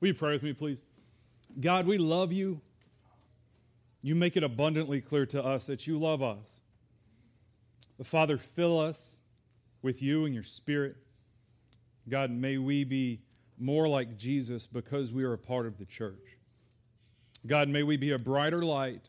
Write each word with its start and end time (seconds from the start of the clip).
Will 0.00 0.08
you 0.08 0.14
pray 0.14 0.32
with 0.32 0.42
me, 0.42 0.52
please? 0.52 0.82
God, 1.60 1.86
we 1.86 1.98
love 1.98 2.32
you. 2.32 2.60
You 4.02 4.14
make 4.14 4.36
it 4.36 4.44
abundantly 4.44 5.00
clear 5.00 5.26
to 5.26 5.44
us 5.44 5.64
that 5.66 5.86
you 5.86 5.98
love 5.98 6.22
us. 6.22 6.60
The 7.98 8.04
Father, 8.04 8.38
fill 8.38 8.78
us 8.78 9.18
with 9.82 10.00
you 10.02 10.24
and 10.24 10.32
your 10.32 10.44
spirit. 10.44 10.96
God, 12.08 12.30
may 12.30 12.58
we 12.58 12.84
be 12.84 13.20
more 13.58 13.88
like 13.88 14.16
Jesus 14.16 14.66
because 14.66 15.12
we 15.12 15.24
are 15.24 15.32
a 15.32 15.38
part 15.38 15.66
of 15.66 15.78
the 15.78 15.84
church. 15.84 16.38
God, 17.46 17.68
may 17.68 17.82
we 17.82 17.96
be 17.96 18.12
a 18.12 18.18
brighter 18.18 18.62
light 18.62 19.08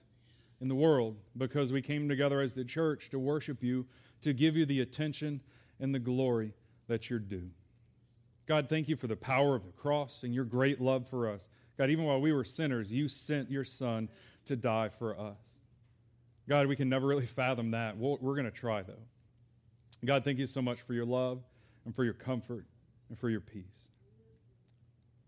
in 0.59 0.67
the 0.67 0.75
world 0.75 1.17
because 1.37 1.71
we 1.71 1.81
came 1.81 2.09
together 2.09 2.41
as 2.41 2.53
the 2.53 2.65
church 2.65 3.09
to 3.11 3.19
worship 3.19 3.63
you, 3.63 3.85
to 4.21 4.33
give 4.33 4.55
you 4.55 4.65
the 4.65 4.81
attention 4.81 5.41
and 5.79 5.93
the 5.93 5.99
glory 5.99 6.53
that 6.87 7.09
you're 7.09 7.19
due. 7.19 7.49
God, 8.49 8.67
thank 8.67 8.89
you 8.89 8.95
for 8.95 9.05
the 9.05 9.15
power 9.15 9.55
of 9.55 9.63
the 9.63 9.71
cross 9.71 10.23
and 10.23 10.33
your 10.33 10.43
great 10.43 10.81
love 10.81 11.07
for 11.07 11.29
us. 11.29 11.47
God, 11.77 11.91
even 11.91 12.05
while 12.05 12.19
we 12.19 12.33
were 12.33 12.43
sinners, 12.43 12.91
you 12.91 13.07
sent 13.07 13.51
your 13.51 13.63
son 13.63 14.09
to 14.45 14.55
die 14.55 14.89
for 14.89 15.17
us. 15.17 15.37
God, 16.47 16.65
we 16.65 16.75
can 16.75 16.89
never 16.89 17.05
really 17.05 17.27
fathom 17.27 17.71
that. 17.71 17.95
we 17.95 18.17
we 18.19 18.31
are 18.31 18.33
going 18.33 18.45
to 18.45 18.51
try, 18.51 18.81
though. 18.81 19.05
God, 20.03 20.23
thank 20.23 20.39
you 20.39 20.47
so 20.47 20.63
much 20.63 20.81
for 20.81 20.95
your 20.95 21.05
love 21.05 21.43
and 21.85 21.95
for 21.95 22.03
your 22.03 22.15
comfort 22.15 22.65
and 23.09 23.19
for 23.19 23.29
your 23.29 23.39
peace. 23.39 23.89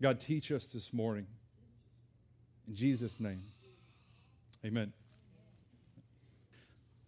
God, 0.02 0.18
teach 0.18 0.50
us 0.50 0.72
this 0.72 0.92
morning. 0.92 1.28
In 2.66 2.74
Jesus' 2.74 3.20
name, 3.20 3.42
amen. 4.64 4.92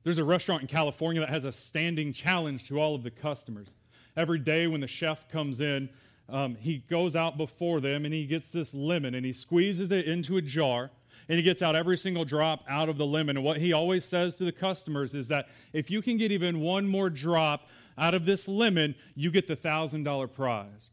There's 0.04 0.18
a 0.18 0.24
restaurant 0.24 0.62
in 0.62 0.68
California 0.68 1.22
that 1.22 1.30
has 1.30 1.44
a 1.44 1.50
standing 1.50 2.12
challenge 2.12 2.68
to 2.68 2.78
all 2.78 2.94
of 2.94 3.02
the 3.02 3.10
customers. 3.10 3.74
Every 4.16 4.38
day 4.38 4.68
when 4.68 4.80
the 4.80 4.86
chef 4.86 5.28
comes 5.28 5.60
in, 5.60 5.88
um, 6.28 6.56
he 6.56 6.78
goes 6.78 7.14
out 7.14 7.36
before 7.36 7.80
them 7.80 8.04
and 8.04 8.14
he 8.14 8.26
gets 8.26 8.50
this 8.50 8.72
lemon 8.72 9.14
and 9.14 9.26
he 9.26 9.32
squeezes 9.32 9.90
it 9.90 10.06
into 10.06 10.36
a 10.36 10.42
jar 10.42 10.90
and 11.28 11.36
he 11.36 11.42
gets 11.42 11.62
out 11.62 11.74
every 11.74 11.96
single 11.96 12.24
drop 12.24 12.64
out 12.68 12.88
of 12.88 12.98
the 12.98 13.06
lemon. 13.06 13.36
And 13.36 13.44
what 13.44 13.58
he 13.58 13.72
always 13.72 14.04
says 14.04 14.36
to 14.36 14.44
the 14.44 14.52
customers 14.52 15.14
is 15.14 15.28
that 15.28 15.48
if 15.72 15.90
you 15.90 16.02
can 16.02 16.16
get 16.16 16.32
even 16.32 16.60
one 16.60 16.86
more 16.86 17.10
drop 17.10 17.68
out 17.96 18.14
of 18.14 18.26
this 18.26 18.48
lemon, 18.48 18.94
you 19.14 19.30
get 19.30 19.46
the 19.46 19.56
$1,000 19.56 20.32
prize. 20.32 20.90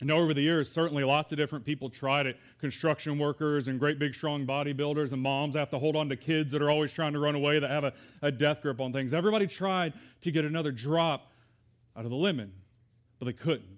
And 0.00 0.10
over 0.10 0.34
the 0.34 0.42
years, 0.42 0.70
certainly 0.70 1.04
lots 1.04 1.30
of 1.30 1.38
different 1.38 1.64
people 1.64 1.88
tried 1.88 2.26
it. 2.26 2.36
Construction 2.58 3.18
workers 3.18 3.68
and 3.68 3.78
great 3.78 4.00
big 4.00 4.14
strong 4.14 4.46
bodybuilders 4.46 5.12
and 5.12 5.22
moms 5.22 5.54
have 5.54 5.70
to 5.70 5.78
hold 5.78 5.94
on 5.94 6.08
to 6.08 6.16
kids 6.16 6.50
that 6.52 6.60
are 6.60 6.70
always 6.70 6.92
trying 6.92 7.12
to 7.12 7.20
run 7.20 7.36
away 7.36 7.60
that 7.60 7.70
have 7.70 7.84
a, 7.84 7.92
a 8.20 8.32
death 8.32 8.62
grip 8.62 8.80
on 8.80 8.92
things. 8.92 9.14
Everybody 9.14 9.46
tried 9.46 9.92
to 10.22 10.32
get 10.32 10.44
another 10.44 10.72
drop 10.72 11.30
out 11.96 12.04
of 12.04 12.10
the 12.10 12.16
lemon, 12.16 12.52
but 13.20 13.26
they 13.26 13.32
couldn't. 13.32 13.71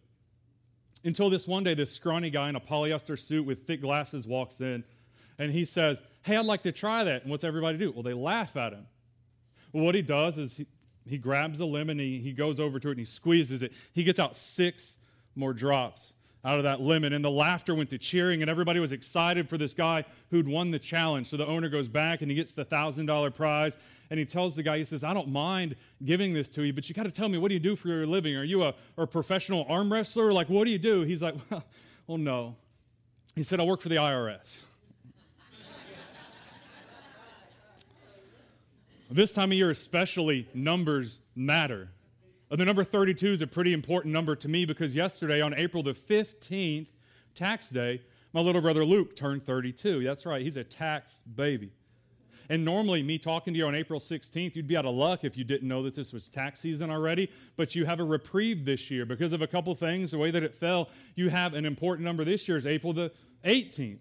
Until 1.04 1.28
this 1.28 1.46
one 1.46 1.64
day, 1.64 1.74
this 1.74 1.92
scrawny 1.92 2.30
guy 2.30 2.48
in 2.48 2.56
a 2.56 2.60
polyester 2.60 3.18
suit 3.18 3.44
with 3.44 3.66
thick 3.66 3.82
glasses 3.82 4.26
walks 4.26 4.60
in 4.60 4.84
and 5.38 5.52
he 5.52 5.64
says, 5.64 6.02
Hey, 6.22 6.36
I'd 6.36 6.46
like 6.46 6.62
to 6.62 6.72
try 6.72 7.04
that. 7.04 7.22
And 7.22 7.30
what's 7.30 7.44
everybody 7.44 7.76
do? 7.76 7.92
Well, 7.92 8.02
they 8.02 8.14
laugh 8.14 8.56
at 8.56 8.72
him. 8.72 8.86
Well, 9.72 9.84
what 9.84 9.94
he 9.94 10.02
does 10.02 10.38
is 10.38 10.56
he, 10.56 10.66
he 11.06 11.18
grabs 11.18 11.60
a 11.60 11.66
lemon, 11.66 11.98
he, 11.98 12.18
he 12.18 12.32
goes 12.32 12.58
over 12.58 12.78
to 12.78 12.88
it 12.88 12.92
and 12.92 13.00
he 13.00 13.04
squeezes 13.04 13.62
it. 13.62 13.72
He 13.92 14.04
gets 14.04 14.18
out 14.18 14.34
six 14.34 14.98
more 15.34 15.52
drops 15.52 16.14
out 16.44 16.58
of 16.58 16.64
that 16.64 16.80
lemon. 16.80 17.12
And 17.12 17.24
the 17.24 17.30
laughter 17.30 17.74
went 17.74 17.90
to 17.90 17.98
cheering, 17.98 18.42
and 18.42 18.50
everybody 18.50 18.78
was 18.78 18.92
excited 18.92 19.48
for 19.48 19.56
this 19.56 19.72
guy 19.72 20.04
who'd 20.30 20.46
won 20.46 20.70
the 20.70 20.78
challenge. 20.78 21.28
So 21.28 21.36
the 21.36 21.46
owner 21.46 21.68
goes 21.68 21.88
back 21.88 22.20
and 22.20 22.30
he 22.30 22.36
gets 22.36 22.52
the 22.52 22.64
$1,000 22.64 23.34
prize. 23.34 23.78
And 24.10 24.18
he 24.18 24.26
tells 24.26 24.54
the 24.54 24.62
guy, 24.62 24.78
he 24.78 24.84
says, 24.84 25.02
I 25.02 25.14
don't 25.14 25.28
mind 25.28 25.76
giving 26.04 26.34
this 26.34 26.50
to 26.50 26.62
you, 26.62 26.72
but 26.72 26.88
you 26.88 26.94
got 26.94 27.04
to 27.04 27.10
tell 27.10 27.28
me, 27.28 27.38
what 27.38 27.48
do 27.48 27.54
you 27.54 27.60
do 27.60 27.74
for 27.74 27.88
your 27.88 28.06
living? 28.06 28.36
Are 28.36 28.44
you 28.44 28.62
a, 28.62 28.74
a 28.98 29.06
professional 29.06 29.66
arm 29.68 29.92
wrestler? 29.92 30.32
Like, 30.32 30.48
what 30.48 30.66
do 30.66 30.70
you 30.70 30.78
do? 30.78 31.02
He's 31.02 31.22
like, 31.22 31.34
well, 31.50 31.64
well 32.06 32.18
no. 32.18 32.56
He 33.34 33.42
said, 33.42 33.58
I 33.58 33.64
work 33.64 33.80
for 33.80 33.88
the 33.88 33.96
IRS. 33.96 34.60
this 39.10 39.32
time 39.32 39.50
of 39.50 39.56
year, 39.56 39.70
especially, 39.70 40.48
numbers 40.54 41.20
matter. 41.34 41.88
The 42.50 42.64
number 42.64 42.84
32 42.84 43.26
is 43.26 43.40
a 43.40 43.46
pretty 43.46 43.72
important 43.72 44.12
number 44.12 44.36
to 44.36 44.48
me 44.48 44.64
because 44.64 44.94
yesterday, 44.94 45.40
on 45.40 45.54
April 45.54 45.82
the 45.82 45.92
15th, 45.92 46.86
tax 47.34 47.70
day, 47.70 48.02
my 48.32 48.40
little 48.40 48.60
brother 48.60 48.84
Luke 48.84 49.16
turned 49.16 49.44
32. 49.44 50.04
That's 50.04 50.26
right, 50.26 50.42
he's 50.42 50.56
a 50.56 50.64
tax 50.64 51.22
baby. 51.22 51.72
And 52.48 52.64
normally, 52.64 53.02
me 53.02 53.18
talking 53.18 53.54
to 53.54 53.58
you 53.58 53.66
on 53.66 53.74
April 53.74 53.98
16th, 53.98 54.54
you'd 54.54 54.66
be 54.66 54.76
out 54.76 54.84
of 54.84 54.94
luck 54.94 55.24
if 55.24 55.36
you 55.36 55.44
didn't 55.44 55.66
know 55.66 55.82
that 55.84 55.94
this 55.94 56.12
was 56.12 56.28
tax 56.28 56.60
season 56.60 56.90
already. 56.90 57.30
But 57.56 57.74
you 57.74 57.86
have 57.86 58.00
a 58.00 58.04
reprieve 58.04 58.66
this 58.66 58.90
year 58.90 59.06
because 59.06 59.32
of 59.32 59.40
a 59.40 59.46
couple 59.46 59.74
things, 59.74 60.10
the 60.10 60.18
way 60.18 60.30
that 60.30 60.42
it 60.42 60.54
fell. 60.54 60.90
You 61.14 61.30
have 61.30 61.54
an 61.54 61.64
important 61.64 62.04
number 62.04 62.24
this 62.24 62.46
year 62.46 62.58
is 62.58 62.66
April 62.66 62.92
the 62.92 63.12
18th. 63.46 64.00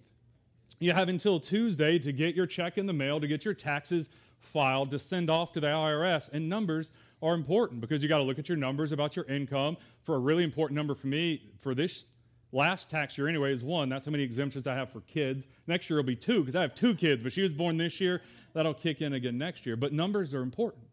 You 0.80 0.92
have 0.92 1.08
until 1.08 1.40
Tuesday 1.40 1.98
to 2.00 2.12
get 2.12 2.36
your 2.36 2.46
check 2.46 2.78
in 2.78 2.86
the 2.86 2.94
mail, 2.94 3.22
to 3.22 3.28
get 3.28 3.46
your 3.46 3.54
taxes 3.54 4.10
filed, 4.40 4.92
to 4.92 5.00
send 5.00 5.30
off 5.30 5.54
to 5.54 5.62
the 5.62 5.68
IRS. 5.68 6.30
And 6.34 6.50
numbers 6.50 6.92
are 7.24 7.34
important 7.34 7.80
because 7.80 8.04
you 8.04 8.10
got 8.10 8.18
to 8.18 8.24
look 8.24 8.38
at 8.38 8.50
your 8.50 8.58
numbers 8.58 8.92
about 8.92 9.16
your 9.16 9.26
income. 9.26 9.78
For 10.04 10.16
a 10.16 10.20
really 10.20 10.44
important 10.44 10.76
number 10.76 10.94
for 10.94 11.08
me 11.08 11.42
for 11.62 11.74
this 11.74 12.08
last 12.52 12.90
tax 12.90 13.18
year, 13.18 13.30
anyway, 13.30 13.54
is 13.54 13.64
one. 13.64 13.88
That's 13.88 14.04
how 14.04 14.12
many 14.12 14.24
exemptions 14.24 14.68
I 14.68 14.76
have 14.76 14.92
for 14.92 15.00
kids. 15.02 15.48
Next 15.66 15.90
year 15.90 15.98
will 15.98 16.04
be 16.04 16.18
two 16.18 16.42
because 16.42 16.56
I 16.56 16.62
have 16.62 16.76
two 16.76 16.94
kids, 16.94 17.24
but 17.24 17.32
she 17.32 17.42
was 17.42 17.54
born 17.54 17.78
this 17.78 18.02
year. 18.02 18.22
That'll 18.54 18.74
kick 18.74 19.02
in 19.02 19.14
again 19.14 19.38
next 19.38 19.66
year. 19.66 19.78
But 19.78 19.94
numbers 19.94 20.34
are 20.34 20.42
important 20.42 20.84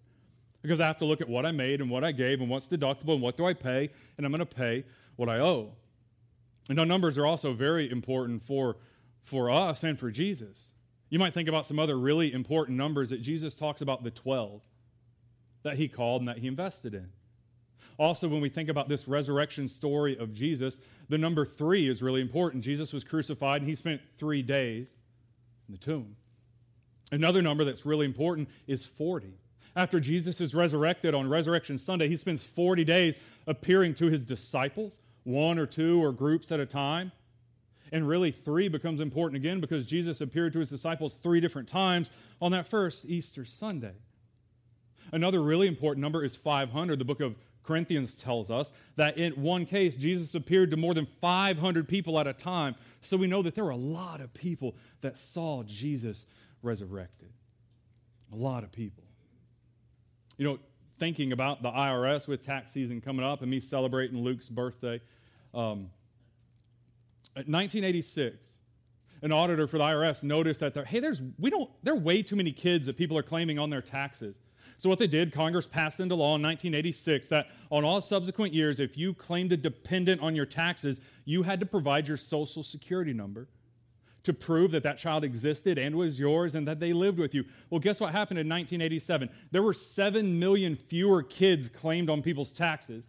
because 0.63 0.81
I 0.81 0.87
have 0.87 0.99
to 0.99 1.05
look 1.05 1.21
at 1.21 1.29
what 1.29 1.45
I 1.45 1.51
made 1.51 1.81
and 1.81 1.91
what 1.91 2.05
I 2.05 2.13
gave 2.13 2.41
and 2.41 2.49
what's 2.49 2.69
deductible 2.69 3.15
and 3.15 3.23
what 3.23 3.37
do 3.37 3.45
I 3.45 3.53
pay, 3.53 3.91
and 4.17 4.25
I'm 4.25 4.31
going 4.31 4.39
to 4.39 4.47
pay 4.47 4.85
what 5.17 5.29
I 5.29 5.41
owe. 5.41 5.73
And 6.69 6.77
now 6.77 6.85
numbers 6.85 7.19
are 7.19 7.27
also 7.27 7.55
very 7.55 7.91
important 7.91 8.43
for, 8.45 8.77
for 9.25 9.51
us 9.51 9.83
and 9.83 9.99
for 9.99 10.13
Jesus. 10.13 10.75
You 11.09 11.19
might 11.19 11.35
think 11.35 11.49
about 11.49 11.67
some 11.67 11.81
other 11.81 11.99
really 11.99 12.33
important 12.33 12.79
numbers 12.79 13.11
that 13.11 13.21
Jesus 13.21 13.57
talks 13.57 13.81
about 13.81 14.05
the 14.05 14.13
12 14.13 14.63
that 15.63 15.77
he 15.77 15.89
called 15.89 16.23
and 16.23 16.29
that 16.29 16.39
he 16.39 16.47
invested 16.47 16.95
in. 16.95 17.09
Also, 17.99 18.29
when 18.29 18.41
we 18.41 18.49
think 18.49 18.69
about 18.69 18.89
this 18.89 19.07
resurrection 19.07 19.69
story 19.69 20.17
of 20.17 20.33
Jesus, 20.33 20.79
the 21.09 21.19
number 21.19 21.45
three 21.45 21.89
is 21.89 22.03
really 22.03 22.21
important. 22.21 22.65
Jesus 22.65 22.93
was 22.93 23.05
crucified 23.05 23.61
and 23.61 23.69
he 23.69 23.77
spent 23.77 24.01
three 24.17 24.43
days 24.43 24.95
in 25.69 25.73
the 25.73 25.79
tomb. 25.79 26.17
Another 27.13 27.43
number 27.43 27.65
that's 27.65 27.85
really 27.85 28.07
important 28.07 28.49
is 28.67 28.85
40. 28.85 29.35
After 29.77 30.01
Jesus 30.01 30.41
is 30.41 30.55
resurrected 30.55 31.15
on 31.15 31.29
Resurrection 31.29 31.79
Sunday, 31.79 32.09
he 32.09 32.17
spends 32.17 32.43
40 32.43 32.85
days 32.85 33.19
appearing 33.47 33.95
to 33.95 34.07
his 34.07 34.25
disciples, 34.25 35.01
one 35.25 35.59
or 35.59 35.67
two 35.67 36.03
or 36.03 36.13
groups 36.13 36.51
at 36.51 36.61
a 36.61 36.67
time. 36.67 37.13
And 37.93 38.07
really, 38.07 38.31
three 38.31 38.69
becomes 38.69 39.01
important 39.01 39.37
again 39.37 39.61
because 39.61 39.85
Jesus 39.85 40.21
appeared 40.21 40.53
to 40.53 40.61
his 40.61 40.71
disciples 40.71 41.15
three 41.15 41.41
different 41.41 41.69
times 41.69 42.11
on 42.41 42.53
that 42.53 42.67
first 42.69 43.05
Easter 43.05 43.45
Sunday. 43.45 43.95
Another 45.13 45.41
really 45.41 45.67
important 45.67 46.03
number 46.03 46.25
is 46.25 46.37
500. 46.37 46.99
The 46.99 47.05
book 47.05 47.21
of 47.21 47.37
Corinthians 47.63 48.17
tells 48.17 48.51
us 48.51 48.73
that 48.97 49.17
in 49.19 49.33
one 49.35 49.67
case, 49.67 49.97
Jesus 49.97 50.35
appeared 50.35 50.71
to 50.71 50.77
more 50.77 50.95
than 50.95 51.07
500 51.07 51.89
people 51.89 52.19
at 52.19 52.27
a 52.27 52.33
time. 52.33 52.75
So 53.01 53.17
we 53.17 53.27
know 53.27 53.43
that 53.43 53.55
there 53.55 53.65
were 53.65 53.71
a 53.71 53.77
lot 53.77 54.21
of 54.21 54.33
people 54.35 54.75
that 55.03 55.19
saw 55.19 55.63
Jesus 55.63 56.27
resurrected. 56.63 57.31
A 58.33 58.37
lot 58.37 58.65
of 58.65 58.73
people. 58.73 59.05
You 60.37 60.45
know, 60.47 60.59
thinking 60.99 61.33
about 61.33 61.63
the 61.63 61.71
IRS 61.71 62.29
with 62.29 62.43
tax 62.43 62.73
season 62.73 63.01
coming 63.01 63.25
up 63.25 63.43
and 63.43 63.51
me 63.51 63.61
celebrating 63.61 64.23
Luke's 64.23 64.49
birthday, 64.49 65.01
um, 65.55 65.91
1986, 67.35 68.37
an 69.23 69.33
auditor 69.33 69.67
for 69.67 69.79
the 69.79 69.85
IRS 69.85 70.23
noticed 70.23 70.61
that 70.61 70.77
hey, 70.87 70.99
there's 70.99 71.23
we 71.39 71.51
don't 71.51 71.71
there 71.83 71.95
are 71.95 71.99
way 71.99 72.23
too 72.23 72.37
many 72.37 72.53
kids 72.53 72.87
that 72.87 72.97
people 72.97 73.17
are 73.17 73.23
claiming 73.23 73.59
on 73.59 73.71
their 73.71 73.83
taxes. 73.83 74.37
So, 74.81 74.89
what 74.89 74.99
they 74.99 75.07
did, 75.07 75.31
Congress 75.31 75.67
passed 75.67 76.01
into 76.01 76.15
law 76.15 76.37
in 76.37 76.43
1986 76.43 77.29
that 77.29 77.49
on 77.71 77.85
all 77.85 78.01
subsequent 78.01 78.55
years, 78.55 78.81
if 78.81 78.97
you 78.97 79.13
claimed 79.13 79.53
a 79.53 79.57
dependent 79.59 80.23
on 80.23 80.35
your 80.35 80.47
taxes, 80.47 81.03
you 81.27 81.43
had 81.43 81.61
to 81.61 81.67
provide 81.67 82.09
your 82.09 82.17
social 82.17 82.63
security 82.63 83.13
number 83.13 83.47
to 84.23 84.33
prove 84.33 84.71
that 84.71 84.83
that 84.85 84.97
child 84.97 85.23
existed 85.23 85.77
and 85.77 85.97
was 85.97 86.19
yours 86.19 86.55
and 86.55 86.67
that 86.67 86.81
they 86.81 86.95
lived 86.95 87.19
with 87.19 87.35
you. 87.35 87.45
Well, 87.69 87.79
guess 87.79 88.01
what 88.01 88.13
happened 88.13 88.39
in 88.39 88.49
1987? 88.49 89.29
There 89.51 89.63
were 89.63 89.75
7 89.75 90.39
million 90.39 90.77
fewer 90.77 91.23
kids 91.23 91.69
claimed 91.69 92.09
on 92.09 92.23
people's 92.23 92.51
taxes 92.51 93.07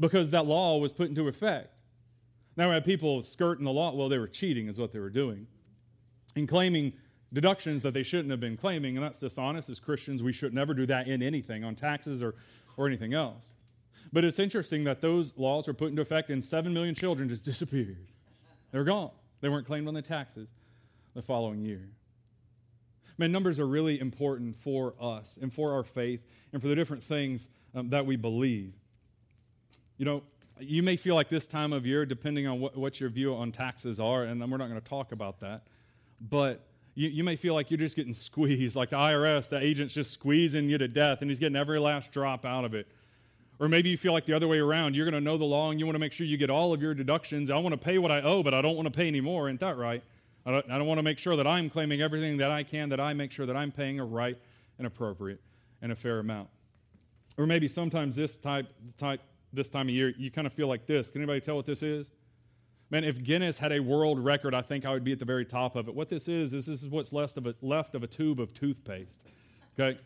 because 0.00 0.30
that 0.30 0.46
law 0.46 0.78
was 0.78 0.94
put 0.94 1.10
into 1.10 1.28
effect. 1.28 1.82
Now 2.56 2.68
we 2.68 2.74
have 2.76 2.84
people 2.84 3.20
skirting 3.20 3.66
the 3.66 3.72
law. 3.72 3.94
Well, 3.94 4.08
they 4.08 4.18
were 4.18 4.26
cheating, 4.26 4.68
is 4.68 4.78
what 4.78 4.92
they 4.92 5.00
were 5.00 5.10
doing, 5.10 5.48
and 6.34 6.48
claiming 6.48 6.94
deductions 7.34 7.82
that 7.82 7.92
they 7.92 8.02
shouldn't 8.02 8.30
have 8.30 8.40
been 8.40 8.56
claiming, 8.56 8.96
and 8.96 9.04
that's 9.04 9.18
dishonest. 9.18 9.68
As 9.68 9.80
Christians, 9.80 10.22
we 10.22 10.32
should 10.32 10.54
never 10.54 10.72
do 10.72 10.86
that 10.86 11.08
in 11.08 11.22
anything, 11.22 11.64
on 11.64 11.74
taxes 11.74 12.22
or, 12.22 12.34
or 12.76 12.86
anything 12.86 13.12
else. 13.12 13.52
But 14.12 14.24
it's 14.24 14.38
interesting 14.38 14.84
that 14.84 15.00
those 15.00 15.34
laws 15.36 15.66
were 15.66 15.74
put 15.74 15.90
into 15.90 16.00
effect 16.00 16.30
and 16.30 16.42
7 16.42 16.72
million 16.72 16.94
children 16.94 17.28
just 17.28 17.44
disappeared. 17.44 18.06
They 18.70 18.78
were 18.78 18.84
gone. 18.84 19.10
They 19.40 19.48
weren't 19.48 19.66
claimed 19.66 19.88
on 19.88 19.94
the 19.94 20.02
taxes 20.02 20.48
the 21.14 21.22
following 21.22 21.64
year. 21.64 21.88
Man, 23.18 23.30
numbers 23.30 23.60
are 23.60 23.66
really 23.66 24.00
important 24.00 24.56
for 24.56 24.94
us 25.00 25.38
and 25.40 25.52
for 25.52 25.72
our 25.72 25.84
faith 25.84 26.24
and 26.52 26.62
for 26.62 26.68
the 26.68 26.74
different 26.74 27.02
things 27.02 27.48
um, 27.74 27.90
that 27.90 28.06
we 28.06 28.16
believe. 28.16 28.72
You 29.98 30.04
know, 30.04 30.22
You 30.60 30.82
may 30.82 30.96
feel 30.96 31.14
like 31.14 31.28
this 31.28 31.46
time 31.46 31.72
of 31.72 31.84
year, 31.84 32.06
depending 32.06 32.46
on 32.46 32.60
what, 32.60 32.76
what 32.76 33.00
your 33.00 33.10
view 33.10 33.34
on 33.34 33.52
taxes 33.52 33.98
are, 33.98 34.24
and 34.24 34.40
we're 34.40 34.56
not 34.56 34.68
going 34.68 34.80
to 34.80 34.88
talk 34.88 35.12
about 35.12 35.40
that, 35.40 35.66
but 36.20 36.66
you, 36.94 37.08
you 37.08 37.24
may 37.24 37.36
feel 37.36 37.54
like 37.54 37.70
you're 37.70 37.78
just 37.78 37.96
getting 37.96 38.12
squeezed, 38.12 38.76
like 38.76 38.90
the 38.90 38.96
IRS, 38.96 39.48
the 39.48 39.58
agent's 39.58 39.94
just 39.94 40.12
squeezing 40.12 40.68
you 40.68 40.78
to 40.78 40.88
death, 40.88 41.20
and 41.20 41.30
he's 41.30 41.40
getting 41.40 41.56
every 41.56 41.78
last 41.78 42.12
drop 42.12 42.44
out 42.44 42.64
of 42.64 42.74
it. 42.74 42.86
Or 43.58 43.68
maybe 43.68 43.88
you 43.88 43.96
feel 43.96 44.12
like 44.12 44.24
the 44.24 44.32
other 44.32 44.48
way 44.48 44.58
around. 44.58 44.96
You're 44.96 45.08
going 45.08 45.14
to 45.14 45.20
know 45.20 45.38
the 45.38 45.44
law 45.44 45.70
and 45.70 45.78
you 45.78 45.86
want 45.86 45.94
to 45.94 46.00
make 46.00 46.12
sure 46.12 46.26
you 46.26 46.36
get 46.36 46.50
all 46.50 46.72
of 46.72 46.82
your 46.82 46.92
deductions. 46.92 47.50
I 47.50 47.56
want 47.58 47.72
to 47.72 47.78
pay 47.78 47.98
what 47.98 48.10
I 48.10 48.20
owe, 48.20 48.42
but 48.42 48.52
I 48.52 48.60
don't 48.60 48.74
want 48.74 48.86
to 48.86 48.90
pay 48.90 49.06
anymore. 49.06 49.48
Isn't 49.48 49.60
that 49.60 49.76
right? 49.76 50.02
I 50.44 50.50
don't, 50.50 50.70
I 50.70 50.76
don't 50.76 50.86
want 50.86 50.98
to 50.98 51.02
make 51.02 51.18
sure 51.18 51.36
that 51.36 51.46
I'm 51.46 51.70
claiming 51.70 52.02
everything 52.02 52.36
that 52.38 52.50
I 52.50 52.64
can, 52.64 52.88
that 52.88 53.00
I 53.00 53.14
make 53.14 53.30
sure 53.30 53.46
that 53.46 53.56
I'm 53.56 53.70
paying 53.70 54.00
a 54.00 54.04
right 54.04 54.36
and 54.78 54.86
appropriate 54.86 55.40
and 55.80 55.92
a 55.92 55.96
fair 55.96 56.18
amount. 56.18 56.48
Or 57.38 57.46
maybe 57.46 57.68
sometimes 57.68 58.16
this 58.16 58.36
type, 58.36 58.66
type 58.98 59.20
this 59.52 59.68
time 59.68 59.88
of 59.88 59.94
year, 59.94 60.12
you 60.18 60.30
kind 60.30 60.46
of 60.46 60.52
feel 60.52 60.68
like 60.68 60.86
this. 60.86 61.08
Can 61.10 61.22
anybody 61.22 61.40
tell 61.40 61.56
what 61.56 61.66
this 61.66 61.82
is? 61.82 62.10
Man, 62.90 63.04
if 63.04 63.22
Guinness 63.22 63.58
had 63.58 63.72
a 63.72 63.80
world 63.80 64.22
record, 64.22 64.54
I 64.54 64.62
think 64.62 64.84
I 64.84 64.90
would 64.90 65.04
be 65.04 65.12
at 65.12 65.18
the 65.18 65.24
very 65.24 65.44
top 65.44 65.74
of 65.74 65.88
it. 65.88 65.94
What 65.94 66.10
this 66.10 66.28
is, 66.28 66.52
is 66.52 66.66
this 66.66 66.82
is 66.82 66.88
what's 66.88 67.12
left 67.12 67.36
of 67.36 67.46
a, 67.46 67.54
left 67.62 67.94
of 67.94 68.02
a 68.02 68.06
tube 68.06 68.40
of 68.40 68.52
toothpaste. 68.52 69.20
Okay? 69.78 69.98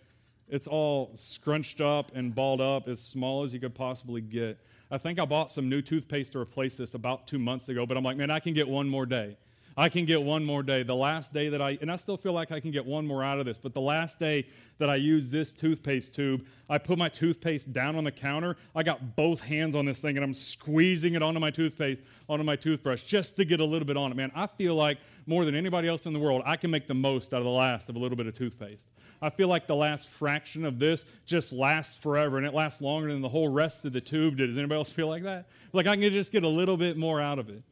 It's 0.49 0.67
all 0.67 1.11
scrunched 1.15 1.81
up 1.81 2.13
and 2.15 2.35
balled 2.35 2.61
up, 2.61 2.89
as 2.89 3.01
small 3.01 3.43
as 3.43 3.53
you 3.53 3.61
could 3.61 3.75
possibly 3.75 4.21
get. 4.21 4.59
I 4.91 4.97
think 4.97 5.21
I 5.21 5.27
bought 5.27 5.51
some 5.51 5.69
new 5.69 5.83
toothpaste 5.83 6.33
to 6.33 6.39
replace 6.39 6.79
this 6.79 6.95
about 6.95 7.27
two 7.27 7.39
months 7.39 7.69
ago, 7.69 7.85
but 7.85 7.97
I'm 7.97 8.05
like, 8.05 8.17
man, 8.17 8.31
I 8.31 8.41
can 8.41 8.55
get 8.55 8.69
one 8.69 8.89
more 8.89 9.05
day. 9.05 9.37
I 9.79 9.89
can 9.89 10.07
get 10.07 10.21
one 10.21 10.45
more 10.45 10.65
day. 10.65 10.83
The 10.83 10.97
last 10.97 11.33
day 11.33 11.51
that 11.51 11.63
I, 11.63 11.79
and 11.81 11.89
I 11.89 11.95
still 11.95 12.17
feel 12.17 12.33
like 12.33 12.51
I 12.51 12.59
can 12.59 12.73
get 12.73 12.85
one 12.85 13.07
more 13.07 13.23
out 13.23 13.39
of 13.39 13.47
this, 13.47 13.61
but 13.61 13.75
the 13.75 13.81
last 13.81 14.19
day 14.19 14.49
that 14.79 14.91
I 14.91 14.97
used 14.97 15.31
this 15.31 15.53
toothpaste 15.53 16.17
tube, 16.17 16.45
I 16.69 16.79
put 16.79 16.99
my 16.99 17.09
toothpaste 17.09 17.73
down 17.73 17.95
on 17.95 18.03
the 18.03 18.11
counter. 18.11 18.57
I 18.75 18.83
got 18.83 19.15
both 19.15 19.41
hands 19.41 19.77
on 19.77 19.85
this 19.85 20.01
thing 20.01 20.17
and 20.17 20.25
I'm 20.25 20.35
squeezing 20.35 21.15
it 21.15 21.23
onto 21.23 21.39
my 21.39 21.53
toothpaste, 21.53 22.03
onto 22.29 22.45
my 22.45 22.57
toothbrush, 22.57 23.03
just 23.03 23.37
to 23.37 23.45
get 23.45 23.61
a 23.61 23.65
little 23.65 23.87
bit 23.87 23.97
on 23.97 24.11
it. 24.11 24.17
Man, 24.17 24.33
I 24.35 24.49
feel 24.49 24.75
like 24.75 24.99
more 25.27 25.45
than 25.45 25.55
anybody 25.55 25.87
else 25.87 26.07
in 26.07 26.13
the 26.13 26.19
world, 26.19 26.43
I 26.45 26.57
can 26.57 26.73
make 26.73 26.89
the 26.89 26.95
most 26.95 27.33
out 27.33 27.39
of 27.39 27.45
the 27.45 27.51
last 27.51 27.89
of 27.89 27.95
a 27.95 28.01
little 28.01 28.17
bit 28.17 28.27
of 28.27 28.37
toothpaste. 28.37 28.89
I 29.23 29.31
feel 29.31 29.47
like 29.47 29.69
the 29.69 29.77
last 29.77 30.09
fraction 30.09 30.65
of 30.65 30.81
this 30.81 31.05
just 31.25 31.53
lasts 31.53 31.95
forever 31.95 32.37
and 32.37 32.45
it 32.45 32.53
lasts 32.53 32.83
longer 32.83 33.13
than 33.13 33.23
the 33.23 33.29
whole 33.29 33.49
rest 33.49 33.85
of 33.85 33.93
the 33.93 34.01
tube 34.01 34.39
did. 34.39 34.49
Does 34.49 34.59
anybody 34.59 34.77
else 34.77 34.91
feel 34.91 35.07
like 35.07 35.23
that? 35.23 35.47
Like 35.73 35.87
I 35.87 35.97
can 35.97 36.13
just 36.13 36.33
get 36.33 36.43
a 36.43 36.49
little 36.49 36.77
bit 36.77 36.97
more 36.97 37.21
out 37.21 37.39
of 37.39 37.49
it. 37.49 37.63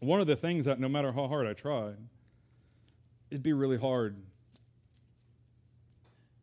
One 0.00 0.20
of 0.20 0.26
the 0.26 0.36
things 0.36 0.64
that 0.64 0.80
no 0.80 0.88
matter 0.88 1.12
how 1.12 1.28
hard 1.28 1.46
I 1.46 1.52
tried, 1.52 1.96
it'd 3.30 3.42
be 3.42 3.52
really 3.52 3.76
hard 3.76 4.16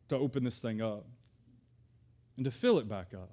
to 0.08 0.16
open 0.16 0.44
this 0.44 0.60
thing 0.60 0.80
up 0.80 1.04
and 2.36 2.44
to 2.44 2.50
fill 2.50 2.78
it 2.78 2.88
back 2.88 3.12
up. 3.14 3.30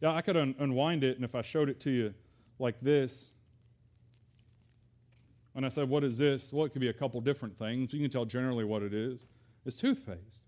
Yeah, 0.00 0.14
I 0.14 0.22
could 0.22 0.36
un- 0.36 0.54
unwind 0.58 1.04
it, 1.04 1.16
and 1.16 1.24
if 1.24 1.34
I 1.34 1.42
showed 1.42 1.68
it 1.68 1.80
to 1.80 1.90
you 1.90 2.14
like 2.58 2.80
this, 2.80 3.30
and 5.54 5.66
I 5.66 5.68
said, 5.68 5.88
What 5.88 6.04
is 6.04 6.18
this? 6.18 6.52
Well, 6.52 6.64
it 6.64 6.70
could 6.70 6.80
be 6.80 6.88
a 6.88 6.92
couple 6.92 7.20
different 7.20 7.58
things. 7.58 7.92
You 7.92 8.00
can 8.00 8.10
tell 8.10 8.24
generally 8.24 8.64
what 8.64 8.82
it 8.82 8.94
is. 8.94 9.26
It's 9.66 9.76
toothpaste. 9.76 10.44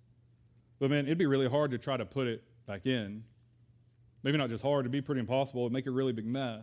But 0.79 0.91
man, 0.91 1.05
it'd 1.05 1.19
be 1.19 1.27
really 1.27 1.49
hard 1.49 1.73
to 1.73 1.79
try 1.79 1.97
to 1.97 2.07
put 2.07 2.27
it 2.27 2.43
back 2.67 2.87
in. 2.87 3.25
Maybe 4.23 4.39
not 4.39 4.51
just 4.51 4.63
hard, 4.63 4.81
it'd 4.81 4.93
be 4.93 5.03
pretty 5.03 5.21
impossible. 5.21 5.63
It'd 5.63 5.73
make 5.73 5.87
a 5.87 5.91
really 5.91 6.13
big 6.13 6.27
mess. 6.27 6.63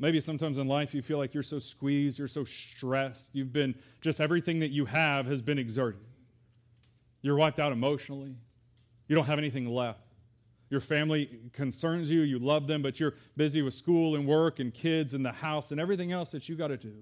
Maybe 0.00 0.18
sometimes 0.22 0.56
in 0.56 0.66
life 0.66 0.94
you 0.94 1.02
feel 1.02 1.18
like 1.18 1.34
you're 1.34 1.42
so 1.42 1.58
squeezed, 1.58 2.18
you're 2.18 2.26
so 2.26 2.42
stressed. 2.42 3.34
You've 3.34 3.52
been, 3.52 3.74
just 4.00 4.18
everything 4.18 4.60
that 4.60 4.70
you 4.70 4.86
have 4.86 5.26
has 5.26 5.42
been 5.42 5.58
exerted. 5.58 6.00
You're 7.20 7.36
wiped 7.36 7.60
out 7.60 7.70
emotionally. 7.70 8.34
You 9.08 9.14
don't 9.14 9.26
have 9.26 9.38
anything 9.38 9.68
left. 9.68 10.00
Your 10.70 10.80
family 10.80 11.40
concerns 11.52 12.08
you, 12.08 12.22
you 12.22 12.38
love 12.38 12.66
them, 12.66 12.80
but 12.80 12.98
you're 12.98 13.12
busy 13.36 13.60
with 13.60 13.74
school 13.74 14.16
and 14.16 14.26
work 14.26 14.58
and 14.58 14.72
kids 14.72 15.12
and 15.12 15.24
the 15.24 15.32
house 15.32 15.70
and 15.70 15.78
everything 15.78 16.12
else 16.12 16.30
that 16.30 16.48
you 16.48 16.56
got 16.56 16.68
to 16.68 16.78
do. 16.78 16.94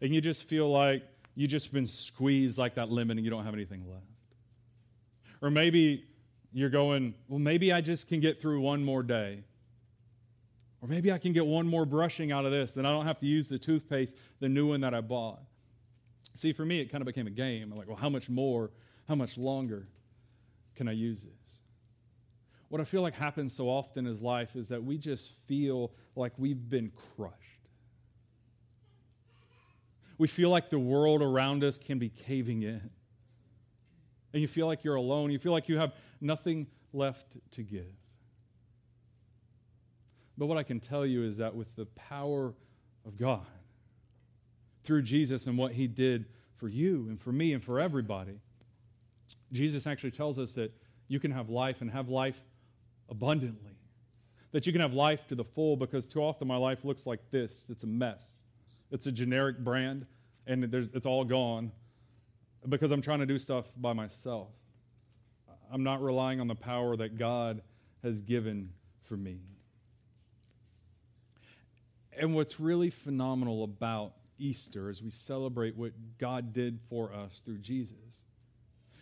And 0.00 0.14
you 0.14 0.22
just 0.22 0.44
feel 0.44 0.70
like 0.70 1.02
you 1.34 1.46
just 1.46 1.74
been 1.74 1.86
squeezed 1.86 2.56
like 2.56 2.76
that 2.76 2.90
lemon 2.90 3.18
and 3.18 3.24
you 3.24 3.30
don't 3.30 3.44
have 3.44 3.54
anything 3.54 3.84
left. 3.86 4.06
Or 5.42 5.50
maybe 5.50 6.06
you're 6.54 6.70
going, 6.70 7.14
well, 7.28 7.38
maybe 7.38 7.70
I 7.70 7.82
just 7.82 8.08
can 8.08 8.20
get 8.20 8.40
through 8.40 8.60
one 8.60 8.82
more 8.82 9.02
day. 9.02 9.44
Or 10.80 10.88
maybe 10.88 11.10
I 11.10 11.18
can 11.18 11.32
get 11.32 11.44
one 11.44 11.66
more 11.66 11.84
brushing 11.84 12.30
out 12.30 12.44
of 12.44 12.52
this, 12.52 12.74
then 12.74 12.86
I 12.86 12.90
don't 12.90 13.06
have 13.06 13.18
to 13.20 13.26
use 13.26 13.48
the 13.48 13.58
toothpaste, 13.58 14.16
the 14.40 14.48
new 14.48 14.68
one 14.68 14.80
that 14.82 14.94
I 14.94 15.00
bought. 15.00 15.40
See, 16.34 16.52
for 16.52 16.64
me, 16.64 16.80
it 16.80 16.90
kind 16.90 17.02
of 17.02 17.06
became 17.06 17.26
a 17.26 17.30
game. 17.30 17.72
I'm 17.72 17.78
like, 17.78 17.88
well, 17.88 17.96
how 17.96 18.08
much 18.08 18.28
more, 18.28 18.70
how 19.08 19.16
much 19.16 19.36
longer 19.36 19.88
can 20.76 20.86
I 20.88 20.92
use 20.92 21.22
this? 21.22 21.32
What 22.68 22.80
I 22.80 22.84
feel 22.84 23.02
like 23.02 23.14
happens 23.14 23.54
so 23.54 23.68
often 23.68 24.06
in 24.06 24.20
life 24.20 24.54
is 24.54 24.68
that 24.68 24.84
we 24.84 24.98
just 24.98 25.30
feel 25.46 25.90
like 26.14 26.32
we've 26.36 26.68
been 26.68 26.92
crushed. 27.16 27.34
We 30.18 30.28
feel 30.28 30.50
like 30.50 30.70
the 30.70 30.78
world 30.78 31.22
around 31.22 31.64
us 31.64 31.78
can 31.78 31.98
be 31.98 32.08
caving 32.08 32.62
in. 32.62 32.90
And 34.32 34.42
you 34.42 34.48
feel 34.48 34.66
like 34.66 34.84
you're 34.84 34.96
alone. 34.96 35.30
You 35.30 35.38
feel 35.38 35.52
like 35.52 35.68
you 35.68 35.78
have 35.78 35.92
nothing 36.20 36.66
left 36.92 37.36
to 37.52 37.62
give. 37.62 37.94
But 40.38 40.46
what 40.46 40.56
I 40.56 40.62
can 40.62 40.78
tell 40.78 41.04
you 41.04 41.24
is 41.24 41.38
that 41.38 41.56
with 41.56 41.74
the 41.74 41.86
power 41.86 42.54
of 43.04 43.18
God, 43.18 43.44
through 44.84 45.02
Jesus 45.02 45.48
and 45.48 45.58
what 45.58 45.72
he 45.72 45.88
did 45.88 46.26
for 46.56 46.68
you 46.68 47.06
and 47.08 47.20
for 47.20 47.32
me 47.32 47.52
and 47.52 47.62
for 47.62 47.80
everybody, 47.80 48.40
Jesus 49.52 49.86
actually 49.86 50.12
tells 50.12 50.38
us 50.38 50.54
that 50.54 50.72
you 51.08 51.18
can 51.18 51.32
have 51.32 51.50
life 51.50 51.80
and 51.80 51.90
have 51.90 52.08
life 52.08 52.40
abundantly. 53.10 53.72
That 54.52 54.66
you 54.66 54.72
can 54.72 54.80
have 54.80 54.94
life 54.94 55.26
to 55.26 55.34
the 55.34 55.44
full 55.44 55.76
because 55.76 56.06
too 56.06 56.20
often 56.20 56.46
my 56.46 56.56
life 56.56 56.84
looks 56.84 57.04
like 57.04 57.30
this 57.30 57.68
it's 57.68 57.82
a 57.82 57.88
mess. 57.88 58.44
It's 58.92 59.06
a 59.06 59.12
generic 59.12 59.58
brand 59.58 60.06
and 60.46 60.72
it's 60.72 61.04
all 61.04 61.24
gone 61.24 61.72
because 62.68 62.92
I'm 62.92 63.02
trying 63.02 63.20
to 63.20 63.26
do 63.26 63.38
stuff 63.38 63.66
by 63.76 63.92
myself. 63.92 64.48
I'm 65.70 65.82
not 65.82 66.00
relying 66.00 66.40
on 66.40 66.46
the 66.46 66.54
power 66.54 66.96
that 66.96 67.18
God 67.18 67.60
has 68.02 68.22
given 68.22 68.70
for 69.02 69.16
me. 69.16 69.40
And 72.18 72.34
what's 72.34 72.58
really 72.58 72.90
phenomenal 72.90 73.64
about 73.64 74.12
Easter 74.38 74.88
as 74.88 75.02
we 75.02 75.10
celebrate 75.10 75.76
what 75.76 75.92
God 76.18 76.52
did 76.52 76.80
for 76.88 77.12
us 77.12 77.42
through 77.44 77.58
Jesus 77.58 78.24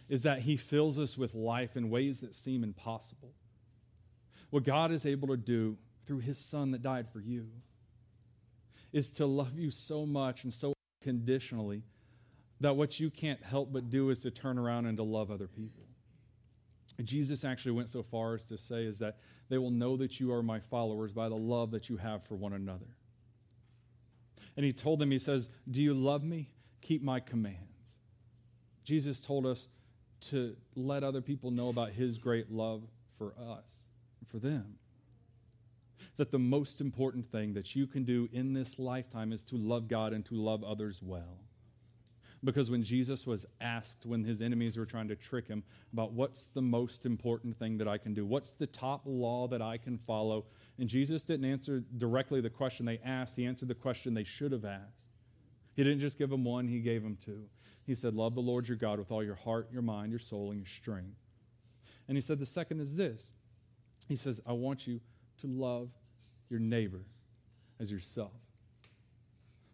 is 0.09 0.23
that 0.23 0.41
he 0.41 0.57
fills 0.57 0.99
us 0.99 1.19
with 1.19 1.35
life 1.35 1.77
in 1.77 1.91
ways 1.91 2.21
that 2.21 2.35
seem 2.35 2.63
impossible. 2.63 3.33
What 4.51 4.65
God 4.65 4.93
is 4.93 5.05
able 5.05 5.29
to 5.29 5.37
do 5.37 5.77
through 6.07 6.21
his 6.21 6.39
son 6.39 6.71
that 6.71 6.83
died 6.83 7.09
for 7.13 7.21
you 7.21 7.49
is 8.93 9.13
to 9.15 9.27
love 9.27 9.59
you 9.59 9.71
so 9.71 10.07
much 10.07 10.45
and 10.45 10.55
so 10.55 10.73
conditionally 11.03 11.83
that 12.61 12.77
what 12.77 13.01
you 13.01 13.11
can't 13.11 13.43
help 13.43 13.73
but 13.73 13.91
do 13.91 14.11
is 14.11 14.21
to 14.21 14.31
turn 14.31 14.59
around 14.59 14.87
and 14.87 14.97
to 14.97 15.03
love 15.03 15.31
other 15.31 15.49
people. 15.49 15.83
Jesus 17.03 17.45
actually 17.45 17.73
went 17.73 17.91
so 17.91 18.03
far 18.03 18.35
as 18.35 18.45
to 18.47 18.57
say 18.57 18.85
is 18.85 19.01
that 19.01 19.19
they 19.49 19.59
will 19.59 19.71
know 19.71 19.97
that 19.97 20.19
you 20.19 20.33
are 20.33 20.43
my 20.43 20.61
followers 20.61 21.13
by 21.13 21.29
the 21.29 21.37
love 21.37 21.73
that 21.73 21.89
you 21.89 21.99
have 21.99 22.25
for 22.25 22.37
one 22.37 22.53
another. 22.53 22.97
And 24.57 24.65
he 24.65 24.73
told 24.73 24.99
them, 24.99 25.11
He 25.11 25.19
says, 25.19 25.49
Do 25.71 25.83
you 25.83 25.95
love 25.95 26.25
me? 26.25 26.51
Keep 26.81 27.03
my 27.03 27.21
commands. 27.21 27.61
Jesus 28.85 29.21
told 29.21 29.47
us 29.47 29.69
to 30.21 30.57
let 30.75 31.03
other 31.03 31.21
people 31.21 31.51
know 31.51 31.69
about 31.69 31.91
his 31.91 32.19
great 32.19 32.51
love 32.51 32.83
for 33.19 33.35
us, 33.39 33.85
for 34.29 34.39
them. 34.39 34.79
That 36.17 36.31
the 36.31 36.39
most 36.39 36.81
important 36.81 37.31
thing 37.31 37.55
that 37.55 37.75
you 37.75 37.87
can 37.87 38.05
do 38.05 38.29
in 38.33 38.55
this 38.55 38.79
lifetime 38.79 39.33
is 39.33 39.43
to 39.45 39.57
love 39.57 39.89
God 39.89 40.13
and 40.13 40.25
to 40.27 40.35
love 40.35 40.65
others 40.65 41.03
well. 41.03 41.46
Because 42.47 42.71
when 42.71 42.85
Jesus 42.85 43.27
was 43.27 43.45
asked, 43.61 44.07
when 44.07 44.23
his 44.23 44.41
enemies 44.41 44.77
were 44.77 44.87
trying 44.87 45.09
to 45.09 45.17
trick 45.17 45.49
him 45.49 45.65
about 45.93 46.13
what's 46.13 46.47
the 46.47 46.63
most 46.63 47.05
important 47.05 47.59
thing 47.59 47.77
that 47.79 47.89
I 47.89 47.99
can 47.99 48.15
do, 48.15 48.25
what's 48.25 48.53
the 48.53 48.69
top 48.69 49.03
law 49.05 49.49
that 49.49 49.61
I 49.61 49.79
can 49.79 49.99
follow, 49.99 50.45
and 50.79 50.89
Jesus 50.89 51.25
didn't 51.25 51.45
answer 51.45 51.83
directly 51.99 52.41
the 52.41 52.49
question 52.49 52.87
they 52.87 53.01
asked, 53.05 53.35
he 53.35 53.45
answered 53.45 53.67
the 53.67 53.75
question 53.75 54.15
they 54.15 54.23
should 54.23 54.53
have 54.53 54.65
asked. 54.65 55.03
He 55.75 55.83
didn't 55.83 55.99
just 55.99 56.19
give 56.19 56.31
them 56.31 56.45
one, 56.45 56.69
he 56.69 56.79
gave 56.79 57.03
them 57.03 57.19
two. 57.23 57.47
He 57.85 57.97
said, 57.97 58.15
Love 58.15 58.37
the 58.37 58.41
Lord 58.41 58.69
your 58.69 58.77
God 58.77 59.01
with 59.01 59.11
all 59.11 59.25
your 59.25 59.35
heart, 59.35 59.69
your 59.73 59.83
mind, 59.83 60.13
your 60.13 60.21
soul, 60.21 60.53
and 60.53 60.61
your 60.61 60.69
strength. 60.69 61.19
And 62.07 62.17
he 62.17 62.23
said, 62.23 62.39
The 62.39 62.47
second 62.47 62.79
is 62.79 62.95
this 62.95 63.33
He 64.07 64.15
says, 64.15 64.41
I 64.47 64.53
want 64.53 64.87
you 64.87 65.01
to 65.41 65.49
love 65.49 65.91
your 66.49 66.61
neighbor 66.61 67.07
as 67.81 67.91
yourself. 67.91 68.31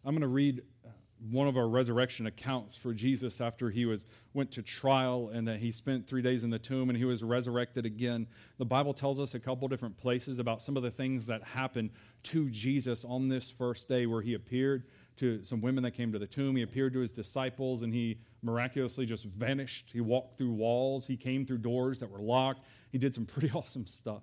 I'm 0.04 0.14
going 0.14 0.22
to 0.22 0.26
read 0.26 0.62
uh, 0.84 0.88
one 1.30 1.46
of 1.46 1.56
our 1.56 1.68
resurrection 1.68 2.26
accounts 2.26 2.74
for 2.74 2.92
Jesus 2.92 3.40
after 3.40 3.70
he 3.70 3.86
was 3.86 4.06
went 4.34 4.50
to 4.52 4.62
trial 4.62 5.30
and 5.32 5.46
that 5.46 5.58
he 5.58 5.70
spent 5.70 6.06
three 6.06 6.22
days 6.22 6.42
in 6.42 6.50
the 6.50 6.58
tomb 6.58 6.88
and 6.88 6.98
he 6.98 7.04
was 7.04 7.22
resurrected 7.22 7.86
again. 7.86 8.26
The 8.58 8.64
Bible 8.64 8.92
tells 8.92 9.20
us 9.20 9.34
a 9.34 9.38
couple 9.38 9.68
different 9.68 9.96
places 9.96 10.38
about 10.38 10.62
some 10.62 10.76
of 10.76 10.82
the 10.82 10.90
things 10.90 11.26
that 11.26 11.42
happened 11.42 11.90
to 12.24 12.50
Jesus 12.50 13.04
on 13.04 13.28
this 13.28 13.50
first 13.50 13.88
day 13.88 14.06
where 14.06 14.22
he 14.22 14.34
appeared 14.34 14.84
to 15.18 15.44
some 15.44 15.60
women 15.60 15.84
that 15.84 15.92
came 15.92 16.12
to 16.12 16.18
the 16.18 16.26
tomb. 16.26 16.56
He 16.56 16.62
appeared 16.62 16.92
to 16.94 17.00
his 17.00 17.12
disciples 17.12 17.82
and 17.82 17.94
he 17.94 18.18
miraculously 18.42 19.06
just 19.06 19.24
vanished. 19.24 19.90
He 19.92 20.00
walked 20.00 20.38
through 20.38 20.52
walls. 20.52 21.06
He 21.06 21.16
came 21.16 21.46
through 21.46 21.58
doors 21.58 22.00
that 22.00 22.10
were 22.10 22.22
locked. 22.22 22.64
He 22.90 22.98
did 22.98 23.14
some 23.14 23.26
pretty 23.26 23.50
awesome 23.50 23.86
stuff. 23.86 24.22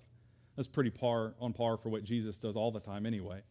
That's 0.56 0.68
pretty 0.68 0.90
par 0.90 1.36
on 1.40 1.54
par 1.54 1.78
for 1.78 1.88
what 1.88 2.04
Jesus 2.04 2.38
does 2.38 2.58
all 2.58 2.72
the 2.72 2.82
time 2.82 3.06
anyway. 3.06 3.42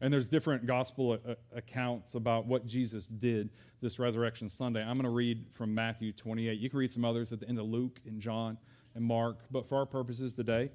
And 0.00 0.12
there's 0.12 0.26
different 0.26 0.66
gospel 0.66 1.14
a- 1.14 1.36
accounts 1.54 2.14
about 2.14 2.46
what 2.46 2.66
Jesus 2.66 3.06
did 3.06 3.50
this 3.80 3.98
resurrection 3.98 4.48
Sunday. 4.48 4.80
I'm 4.80 4.94
going 4.94 5.04
to 5.04 5.10
read 5.10 5.46
from 5.52 5.74
Matthew 5.74 6.12
28. 6.12 6.58
You 6.58 6.70
can 6.70 6.78
read 6.78 6.92
some 6.92 7.04
others 7.04 7.32
at 7.32 7.40
the 7.40 7.48
end 7.48 7.58
of 7.58 7.66
Luke 7.66 8.00
and 8.06 8.20
John 8.20 8.58
and 8.94 9.04
Mark, 9.04 9.38
but 9.50 9.66
for 9.68 9.78
our 9.78 9.86
purposes 9.86 10.34
today, 10.34 10.70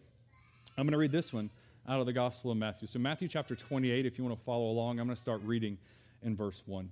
I'm 0.77 0.85
going 0.85 0.93
to 0.93 0.97
read 0.97 1.11
this 1.11 1.33
one 1.33 1.49
out 1.87 1.99
of 1.99 2.05
the 2.05 2.13
Gospel 2.13 2.51
of 2.51 2.57
Matthew. 2.57 2.87
So, 2.87 2.99
Matthew 2.99 3.27
chapter 3.27 3.55
28, 3.55 4.05
if 4.05 4.17
you 4.17 4.23
want 4.23 4.37
to 4.37 4.43
follow 4.43 4.65
along, 4.65 4.99
I'm 4.99 5.07
going 5.07 5.15
to 5.15 5.21
start 5.21 5.41
reading 5.43 5.77
in 6.21 6.35
verse 6.35 6.63
1. 6.65 6.89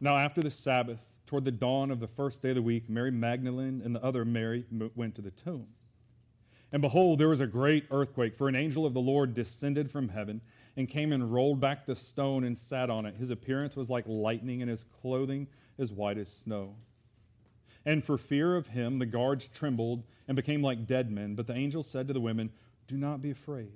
Now, 0.00 0.18
after 0.18 0.42
the 0.42 0.50
Sabbath, 0.50 1.12
toward 1.26 1.44
the 1.44 1.52
dawn 1.52 1.90
of 1.90 2.00
the 2.00 2.08
first 2.08 2.42
day 2.42 2.50
of 2.50 2.56
the 2.56 2.62
week, 2.62 2.90
Mary 2.90 3.10
Magdalene 3.10 3.80
and 3.84 3.94
the 3.94 4.02
other 4.02 4.24
Mary 4.24 4.64
went 4.96 5.14
to 5.14 5.22
the 5.22 5.30
tomb. 5.30 5.68
And 6.72 6.80
behold, 6.80 7.18
there 7.18 7.28
was 7.28 7.40
a 7.40 7.46
great 7.46 7.84
earthquake, 7.90 8.36
for 8.36 8.48
an 8.48 8.56
angel 8.56 8.86
of 8.86 8.94
the 8.94 9.00
Lord 9.00 9.34
descended 9.34 9.90
from 9.90 10.08
heaven 10.08 10.40
and 10.74 10.88
came 10.88 11.12
and 11.12 11.32
rolled 11.32 11.60
back 11.60 11.84
the 11.84 11.94
stone 11.94 12.44
and 12.44 12.58
sat 12.58 12.88
on 12.88 13.04
it. 13.04 13.16
His 13.16 13.28
appearance 13.28 13.76
was 13.76 13.90
like 13.90 14.04
lightning, 14.06 14.62
and 14.62 14.70
his 14.70 14.84
clothing 14.84 15.48
as 15.78 15.92
white 15.92 16.16
as 16.16 16.32
snow. 16.32 16.76
And 17.84 18.02
for 18.02 18.16
fear 18.16 18.56
of 18.56 18.68
him, 18.68 18.98
the 18.98 19.06
guards 19.06 19.48
trembled 19.48 20.04
and 20.26 20.34
became 20.34 20.62
like 20.62 20.86
dead 20.86 21.10
men. 21.10 21.34
But 21.34 21.46
the 21.46 21.54
angel 21.54 21.82
said 21.82 22.06
to 22.08 22.14
the 22.14 22.20
women, 22.20 22.50
Do 22.86 22.96
not 22.96 23.20
be 23.20 23.30
afraid, 23.30 23.72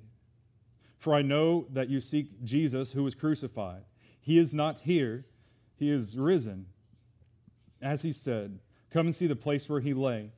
for 0.98 1.14
I 1.14 1.22
know 1.22 1.66
that 1.70 1.90
you 1.90 2.00
seek 2.00 2.42
Jesus 2.44 2.92
who 2.92 3.02
was 3.02 3.14
crucified. 3.14 3.82
He 4.18 4.38
is 4.38 4.54
not 4.54 4.78
here, 4.78 5.26
he 5.76 5.90
is 5.90 6.16
risen. 6.16 6.66
As 7.82 8.02
he 8.02 8.12
said, 8.12 8.60
Come 8.90 9.06
and 9.06 9.14
see 9.14 9.26
the 9.26 9.36
place 9.36 9.68
where 9.68 9.80
he 9.80 9.92
lay. 9.92 10.30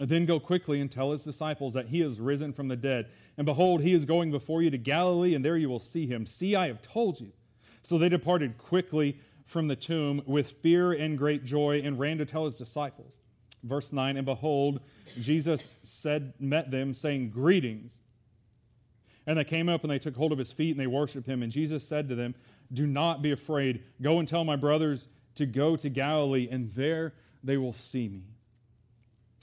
Then 0.00 0.24
go 0.24 0.40
quickly 0.40 0.80
and 0.80 0.90
tell 0.90 1.12
his 1.12 1.24
disciples 1.24 1.74
that 1.74 1.88
he 1.88 2.00
is 2.00 2.18
risen 2.18 2.54
from 2.54 2.68
the 2.68 2.76
dead. 2.76 3.10
And 3.36 3.44
behold, 3.44 3.82
he 3.82 3.92
is 3.92 4.06
going 4.06 4.30
before 4.30 4.62
you 4.62 4.70
to 4.70 4.78
Galilee, 4.78 5.34
and 5.34 5.44
there 5.44 5.58
you 5.58 5.68
will 5.68 5.78
see 5.78 6.06
him. 6.06 6.24
See, 6.24 6.56
I 6.56 6.68
have 6.68 6.80
told 6.80 7.20
you. 7.20 7.32
So 7.82 7.98
they 7.98 8.08
departed 8.08 8.56
quickly 8.56 9.18
from 9.44 9.68
the 9.68 9.76
tomb 9.76 10.22
with 10.24 10.52
fear 10.62 10.92
and 10.92 11.18
great 11.18 11.44
joy 11.44 11.82
and 11.84 11.98
ran 11.98 12.16
to 12.18 12.24
tell 12.24 12.46
his 12.46 12.56
disciples. 12.56 13.18
Verse 13.62 13.92
9 13.92 14.16
And 14.16 14.24
behold, 14.24 14.80
Jesus 15.20 15.68
said, 15.82 16.32
met 16.38 16.70
them, 16.70 16.94
saying, 16.94 17.30
Greetings. 17.30 17.98
And 19.26 19.38
they 19.38 19.44
came 19.44 19.68
up 19.68 19.82
and 19.82 19.90
they 19.90 19.98
took 19.98 20.16
hold 20.16 20.32
of 20.32 20.38
his 20.38 20.50
feet 20.50 20.70
and 20.70 20.80
they 20.80 20.86
worshiped 20.86 21.26
him. 21.26 21.42
And 21.42 21.52
Jesus 21.52 21.86
said 21.86 22.08
to 22.08 22.14
them, 22.14 22.34
Do 22.72 22.86
not 22.86 23.20
be 23.20 23.32
afraid. 23.32 23.82
Go 24.00 24.18
and 24.18 24.26
tell 24.26 24.44
my 24.44 24.56
brothers 24.56 25.08
to 25.34 25.46
go 25.46 25.76
to 25.76 25.88
Galilee, 25.88 26.48
and 26.50 26.72
there 26.72 27.14
they 27.44 27.56
will 27.56 27.72
see 27.72 28.08
me. 28.08 28.22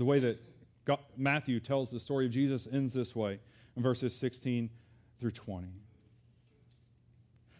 the 0.00 0.04
way 0.04 0.18
that 0.18 0.40
God, 0.84 1.00
Matthew 1.16 1.60
tells 1.60 1.90
the 1.90 2.00
story 2.00 2.26
of 2.26 2.32
Jesus 2.32 2.66
ends 2.70 2.94
this 2.94 3.14
way 3.14 3.40
in 3.76 3.82
verses 3.82 4.14
16 4.16 4.70
through 5.20 5.32
20. 5.32 5.68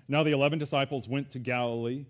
Now 0.09 0.23
the 0.23 0.33
11 0.33 0.59
disciples 0.59 1.07
went 1.07 1.31
to 1.31 1.39
Galilee. 1.39 2.07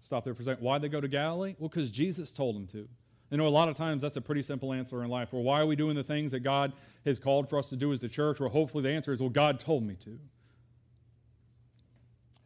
Stop 0.00 0.24
there 0.24 0.34
for 0.34 0.42
a 0.42 0.44
second. 0.44 0.62
Why'd 0.62 0.82
they 0.82 0.88
go 0.88 1.00
to 1.00 1.08
Galilee? 1.08 1.54
Well, 1.58 1.68
because 1.68 1.90
Jesus 1.90 2.32
told 2.32 2.56
them 2.56 2.66
to. 2.68 2.88
You 3.30 3.38
know, 3.38 3.46
a 3.46 3.48
lot 3.48 3.70
of 3.70 3.78
times 3.78 4.02
that's 4.02 4.18
a 4.18 4.20
pretty 4.20 4.42
simple 4.42 4.74
answer 4.74 5.02
in 5.02 5.08
life. 5.08 5.32
Well, 5.32 5.42
why 5.42 5.60
are 5.60 5.66
we 5.66 5.74
doing 5.74 5.96
the 5.96 6.04
things 6.04 6.32
that 6.32 6.40
God 6.40 6.74
has 7.06 7.18
called 7.18 7.48
for 7.48 7.58
us 7.58 7.70
to 7.70 7.76
do 7.76 7.90
as 7.90 8.00
the 8.00 8.08
church? 8.08 8.40
Well, 8.40 8.50
hopefully 8.50 8.82
the 8.82 8.90
answer 8.90 9.10
is, 9.10 9.20
well, 9.20 9.30
God 9.30 9.58
told 9.58 9.84
me 9.84 9.94
to. 10.00 10.18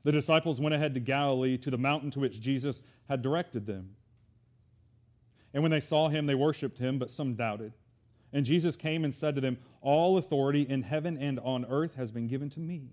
The 0.05 0.13
disciples 0.13 0.61
went 0.61 0.77
ahead 0.77 0.95
to 0.95 1.01
Galilee, 1.01 1.59
to 1.59 1.71
the 1.73 1.79
mountain 1.79 2.13
to 2.13 2.21
which 2.21 2.41
Jesus 2.41 2.83
had 3.09 3.23
directed 3.23 3.67
them. 3.67 3.97
And 5.55 5.63
when 5.63 5.73
they 5.73 5.81
saw 5.81 6.09
him, 6.09 6.27
they 6.27 6.35
worshiped 6.35 6.79
him, 6.79 6.99
but 6.99 7.11
some 7.11 7.35
doubted. 7.35 7.73
And 8.33 8.45
Jesus 8.45 8.77
came 8.77 9.05
and 9.05 9.15
said 9.15 9.35
to 9.37 9.41
them, 9.41 9.59
All 9.81 10.19
authority 10.19 10.63
in 10.63 10.83
heaven 10.83 11.17
and 11.17 11.39
on 11.41 11.65
earth 11.67 11.95
has 11.95 12.11
been 12.11 12.27
given 12.27 12.51
to 12.51 12.61
me. 12.61 12.91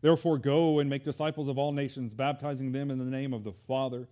Therefore, 0.00 0.38
go 0.38 0.78
and 0.78 0.88
make 0.88 1.04
disciples 1.04 1.48
of 1.48 1.58
all 1.58 1.72
nations, 1.72 2.14
baptizing 2.14 2.72
them 2.72 2.90
in 2.90 2.98
the 2.98 3.04
name 3.04 3.32
of 3.32 3.44
the 3.44 3.52
Father 3.66 4.08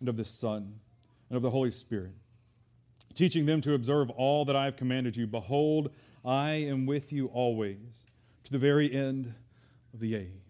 and 0.00 0.08
of 0.08 0.16
the 0.16 0.24
Son 0.24 0.80
and 1.28 1.36
of 1.36 1.42
the 1.42 1.50
Holy 1.50 1.70
Spirit, 1.70 2.12
teaching 3.14 3.46
them 3.46 3.60
to 3.62 3.74
observe 3.74 4.10
all 4.10 4.44
that 4.44 4.56
I 4.56 4.66
have 4.66 4.76
commanded 4.76 5.16
you. 5.16 5.26
Behold, 5.26 5.90
I 6.24 6.52
am 6.52 6.86
with 6.86 7.12
you 7.12 7.26
always 7.28 8.04
to 8.44 8.52
the 8.52 8.58
very 8.58 8.92
end 8.92 9.34
of 9.92 10.00
the 10.00 10.14
age 10.14 10.43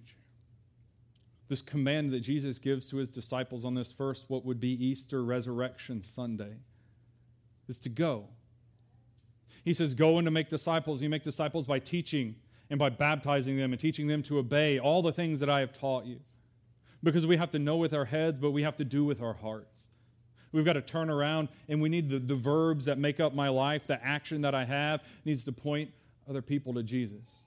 this 1.48 1.62
command 1.62 2.10
that 2.12 2.20
Jesus 2.20 2.58
gives 2.58 2.88
to 2.90 2.96
his 2.96 3.10
disciples 3.10 3.64
on 3.64 3.74
this 3.74 3.92
first, 3.92 4.26
what 4.28 4.44
would 4.44 4.60
be 4.60 4.70
Easter 4.70 5.22
Resurrection 5.22 6.02
Sunday, 6.02 6.54
is 7.68 7.78
to 7.80 7.88
go. 7.88 8.28
He 9.64 9.74
says, 9.74 9.94
Go 9.94 10.18
and 10.18 10.26
to 10.26 10.30
make 10.30 10.48
disciples. 10.48 11.02
You 11.02 11.08
make 11.08 11.22
disciples 11.22 11.66
by 11.66 11.78
teaching 11.78 12.36
and 12.70 12.78
by 12.78 12.88
baptizing 12.88 13.56
them 13.56 13.72
and 13.72 13.80
teaching 13.80 14.06
them 14.06 14.22
to 14.24 14.38
obey 14.38 14.78
all 14.78 15.02
the 15.02 15.12
things 15.12 15.40
that 15.40 15.50
I 15.50 15.60
have 15.60 15.72
taught 15.72 16.06
you. 16.06 16.20
Because 17.02 17.26
we 17.26 17.36
have 17.36 17.50
to 17.50 17.58
know 17.58 17.76
with 17.76 17.92
our 17.92 18.06
heads, 18.06 18.38
but 18.40 18.52
we 18.52 18.62
have 18.62 18.76
to 18.76 18.84
do 18.84 19.04
with 19.04 19.20
our 19.20 19.34
hearts. 19.34 19.88
We've 20.52 20.64
got 20.64 20.74
to 20.74 20.82
turn 20.82 21.10
around 21.10 21.48
and 21.68 21.82
we 21.82 21.88
need 21.88 22.08
the, 22.08 22.18
the 22.18 22.34
verbs 22.34 22.84
that 22.84 22.96
make 22.96 23.20
up 23.20 23.34
my 23.34 23.48
life, 23.48 23.86
the 23.86 24.02
action 24.04 24.42
that 24.42 24.54
I 24.54 24.64
have 24.64 25.02
needs 25.24 25.44
to 25.44 25.52
point 25.52 25.90
other 26.28 26.40
people 26.40 26.72
to 26.74 26.82
Jesus. 26.82 27.42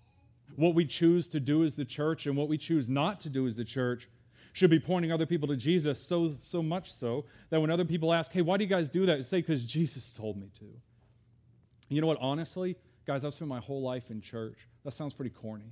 What 0.56 0.76
we 0.76 0.86
choose 0.86 1.30
to 1.30 1.40
do 1.40 1.64
as 1.64 1.76
the 1.76 1.86
church 1.86 2.26
and 2.26 2.36
what 2.36 2.48
we 2.48 2.58
choose 2.58 2.90
not 2.90 3.20
to 3.22 3.30
do 3.30 3.46
as 3.46 3.56
the 3.56 3.66
church 3.66 4.10
should 4.54 4.70
be 4.70 4.80
pointing 4.80 5.12
other 5.12 5.26
people 5.26 5.48
to 5.50 5.56
Jesus 5.56 6.02
so 6.02 6.32
so 6.32 6.64
much 6.64 6.92
so 6.92 7.26
that 7.52 7.62
when 7.62 7.70
other 7.70 7.86
people 7.86 8.14
ask, 8.14 8.32
"Hey, 8.32 8.42
why 8.42 8.58
do 8.58 8.64
you 8.64 8.70
guys 8.70 8.90
do 8.90 9.06
that?" 9.06 9.24
say 9.26 9.42
cuz 9.42 9.64
Jesus 9.64 10.14
told 10.14 10.38
me 10.38 10.50
to. 10.60 10.66
You 11.90 12.02
know 12.02 12.08
what, 12.08 12.18
honestly, 12.20 12.76
guys, 13.06 13.24
I've 13.24 13.34
spent 13.34 13.50
my 13.50 13.60
whole 13.60 13.82
life 13.82 14.10
in 14.10 14.20
church. 14.20 14.68
That 14.84 14.92
sounds 14.92 15.14
pretty 15.14 15.30
corny. 15.30 15.72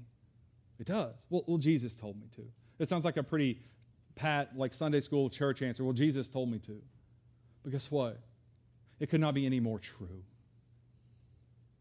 It 0.79 0.85
does. 0.85 1.15
Well, 1.29 1.43
well 1.47 1.57
Jesus 1.57 1.95
told 1.95 2.19
me 2.19 2.27
to. 2.35 2.51
It 2.79 2.87
sounds 2.87 3.05
like 3.05 3.17
a 3.17 3.23
pretty 3.23 3.59
pat 4.15 4.57
like 4.57 4.73
Sunday 4.73 5.01
school 5.01 5.29
church 5.29 5.61
answer. 5.61 5.83
Well, 5.83 5.93
Jesus 5.93 6.29
told 6.29 6.51
me 6.51 6.59
to. 6.59 6.81
But 7.63 7.71
guess 7.71 7.89
what? 7.89 8.21
It 8.99 9.09
could 9.09 9.21
not 9.21 9.33
be 9.33 9.45
any 9.45 9.59
more 9.59 9.79
true. 9.79 10.23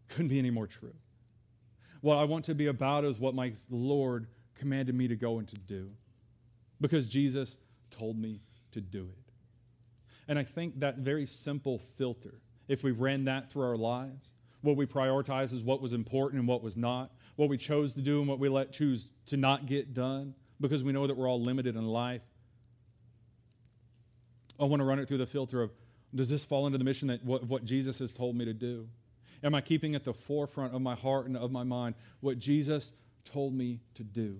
Couldn't 0.08 0.28
be 0.28 0.38
any 0.38 0.50
more 0.50 0.66
true. 0.66 0.94
What 2.04 2.18
I 2.18 2.24
want 2.24 2.44
to 2.44 2.54
be 2.54 2.66
about 2.66 3.06
is 3.06 3.18
what 3.18 3.34
my 3.34 3.54
Lord 3.70 4.26
commanded 4.56 4.94
me 4.94 5.08
to 5.08 5.16
go 5.16 5.38
and 5.38 5.48
to 5.48 5.56
do 5.56 5.92
because 6.78 7.08
Jesus 7.08 7.56
told 7.90 8.18
me 8.18 8.42
to 8.72 8.82
do 8.82 9.08
it. 9.10 9.32
And 10.28 10.38
I 10.38 10.42
think 10.42 10.80
that 10.80 10.98
very 10.98 11.26
simple 11.26 11.78
filter, 11.96 12.42
if 12.68 12.84
we 12.84 12.90
ran 12.90 13.24
that 13.24 13.50
through 13.50 13.62
our 13.62 13.78
lives, 13.78 14.34
what 14.60 14.76
we 14.76 14.84
prioritize 14.84 15.54
is 15.54 15.62
what 15.62 15.80
was 15.80 15.94
important 15.94 16.40
and 16.40 16.46
what 16.46 16.62
was 16.62 16.76
not, 16.76 17.10
what 17.36 17.48
we 17.48 17.56
chose 17.56 17.94
to 17.94 18.02
do 18.02 18.18
and 18.18 18.28
what 18.28 18.38
we 18.38 18.50
let 18.50 18.70
choose 18.70 19.08
to 19.28 19.38
not 19.38 19.64
get 19.64 19.94
done, 19.94 20.34
because 20.60 20.84
we 20.84 20.92
know 20.92 21.06
that 21.06 21.16
we're 21.16 21.26
all 21.26 21.40
limited 21.40 21.74
in 21.74 21.86
life. 21.86 22.20
I 24.60 24.64
want 24.64 24.80
to 24.80 24.84
run 24.84 24.98
it 24.98 25.08
through 25.08 25.16
the 25.16 25.26
filter 25.26 25.62
of 25.62 25.70
does 26.14 26.28
this 26.28 26.44
fall 26.44 26.66
into 26.66 26.76
the 26.76 26.84
mission 26.84 27.08
that 27.08 27.24
what, 27.24 27.44
what 27.44 27.64
Jesus 27.64 27.98
has 28.00 28.12
told 28.12 28.36
me 28.36 28.44
to 28.44 28.52
do? 28.52 28.90
Am 29.42 29.54
I 29.54 29.60
keeping 29.60 29.94
at 29.94 30.04
the 30.04 30.14
forefront 30.14 30.74
of 30.74 30.80
my 30.80 30.94
heart 30.94 31.26
and 31.26 31.36
of 31.36 31.50
my 31.50 31.64
mind 31.64 31.94
what 32.20 32.38
Jesus 32.38 32.92
told 33.24 33.54
me 33.54 33.80
to 33.94 34.04
do? 34.04 34.38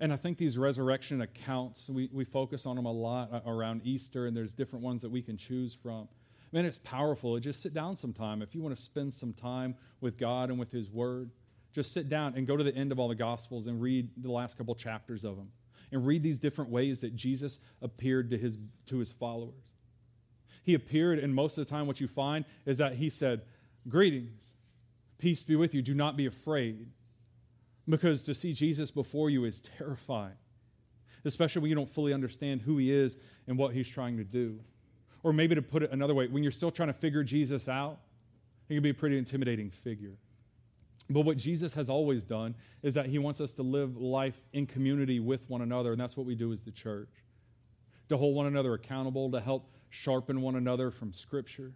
And 0.00 0.12
I 0.12 0.16
think 0.16 0.38
these 0.38 0.56
resurrection 0.56 1.20
accounts, 1.20 1.90
we, 1.90 2.08
we 2.10 2.24
focus 2.24 2.64
on 2.64 2.76
them 2.76 2.86
a 2.86 2.92
lot 2.92 3.42
around 3.46 3.82
Easter, 3.84 4.26
and 4.26 4.34
there's 4.34 4.54
different 4.54 4.82
ones 4.82 5.02
that 5.02 5.10
we 5.10 5.20
can 5.20 5.36
choose 5.36 5.74
from. 5.74 6.08
Man, 6.52 6.64
it's 6.64 6.78
powerful. 6.78 7.38
Just 7.38 7.62
sit 7.62 7.74
down 7.74 7.96
sometime. 7.96 8.40
If 8.40 8.54
you 8.54 8.62
want 8.62 8.74
to 8.74 8.82
spend 8.82 9.12
some 9.12 9.34
time 9.34 9.76
with 10.00 10.16
God 10.16 10.48
and 10.48 10.58
with 10.58 10.72
His 10.72 10.90
Word, 10.90 11.30
just 11.72 11.92
sit 11.92 12.08
down 12.08 12.34
and 12.34 12.46
go 12.46 12.56
to 12.56 12.64
the 12.64 12.74
end 12.74 12.92
of 12.92 12.98
all 12.98 13.08
the 13.08 13.14
Gospels 13.14 13.66
and 13.66 13.80
read 13.80 14.08
the 14.16 14.30
last 14.32 14.56
couple 14.56 14.74
chapters 14.74 15.22
of 15.22 15.36
them. 15.36 15.50
And 15.92 16.06
read 16.06 16.22
these 16.22 16.38
different 16.38 16.70
ways 16.70 17.00
that 17.00 17.14
Jesus 17.14 17.58
appeared 17.82 18.30
to 18.30 18.38
his, 18.38 18.58
to 18.86 18.98
his 18.98 19.12
followers. 19.12 19.69
He 20.70 20.74
appeared, 20.74 21.18
and 21.18 21.34
most 21.34 21.58
of 21.58 21.66
the 21.66 21.68
time, 21.68 21.88
what 21.88 22.00
you 22.00 22.06
find 22.06 22.44
is 22.64 22.78
that 22.78 22.94
he 22.94 23.10
said, 23.10 23.42
Greetings, 23.88 24.54
peace 25.18 25.42
be 25.42 25.56
with 25.56 25.74
you, 25.74 25.82
do 25.82 25.94
not 25.94 26.16
be 26.16 26.26
afraid. 26.26 26.86
Because 27.88 28.22
to 28.22 28.34
see 28.34 28.52
Jesus 28.52 28.92
before 28.92 29.30
you 29.30 29.44
is 29.44 29.60
terrifying, 29.60 30.36
especially 31.24 31.62
when 31.62 31.70
you 31.70 31.74
don't 31.74 31.90
fully 31.90 32.14
understand 32.14 32.62
who 32.62 32.78
he 32.78 32.92
is 32.92 33.16
and 33.48 33.58
what 33.58 33.74
he's 33.74 33.88
trying 33.88 34.16
to 34.18 34.22
do. 34.22 34.60
Or 35.24 35.32
maybe 35.32 35.56
to 35.56 35.62
put 35.62 35.82
it 35.82 35.90
another 35.90 36.14
way, 36.14 36.28
when 36.28 36.44
you're 36.44 36.52
still 36.52 36.70
trying 36.70 36.90
to 36.90 36.92
figure 36.92 37.24
Jesus 37.24 37.68
out, 37.68 37.98
he 38.68 38.76
can 38.76 38.82
be 38.84 38.90
a 38.90 38.94
pretty 38.94 39.18
intimidating 39.18 39.70
figure. 39.70 40.18
But 41.08 41.22
what 41.22 41.36
Jesus 41.36 41.74
has 41.74 41.90
always 41.90 42.22
done 42.22 42.54
is 42.84 42.94
that 42.94 43.06
he 43.06 43.18
wants 43.18 43.40
us 43.40 43.54
to 43.54 43.64
live 43.64 43.96
life 43.96 44.40
in 44.52 44.66
community 44.68 45.18
with 45.18 45.50
one 45.50 45.62
another, 45.62 45.90
and 45.90 46.00
that's 46.00 46.16
what 46.16 46.26
we 46.26 46.36
do 46.36 46.52
as 46.52 46.62
the 46.62 46.70
church. 46.70 47.10
To 48.08 48.16
hold 48.16 48.36
one 48.36 48.46
another 48.46 48.74
accountable, 48.74 49.32
to 49.32 49.40
help 49.40 49.66
sharpen 49.90 50.40
one 50.40 50.56
another 50.56 50.90
from 50.90 51.12
Scripture. 51.12 51.72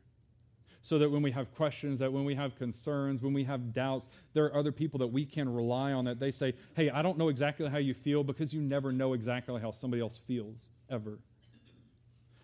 So 0.82 0.98
that 0.98 1.10
when 1.10 1.22
we 1.22 1.30
have 1.30 1.54
questions, 1.54 1.98
that 2.00 2.12
when 2.12 2.24
we 2.24 2.34
have 2.34 2.56
concerns, 2.56 3.22
when 3.22 3.32
we 3.32 3.44
have 3.44 3.72
doubts, 3.72 4.10
there 4.34 4.44
are 4.44 4.54
other 4.54 4.70
people 4.70 4.98
that 4.98 5.06
we 5.06 5.24
can 5.24 5.52
rely 5.52 5.92
on 5.92 6.04
that 6.04 6.20
they 6.20 6.30
say, 6.30 6.54
Hey, 6.74 6.90
I 6.90 7.00
don't 7.00 7.16
know 7.16 7.28
exactly 7.28 7.68
how 7.68 7.78
you 7.78 7.94
feel 7.94 8.22
because 8.22 8.52
you 8.52 8.60
never 8.60 8.92
know 8.92 9.14
exactly 9.14 9.60
how 9.60 9.70
somebody 9.70 10.02
else 10.02 10.18
feels, 10.26 10.68
ever. 10.90 11.18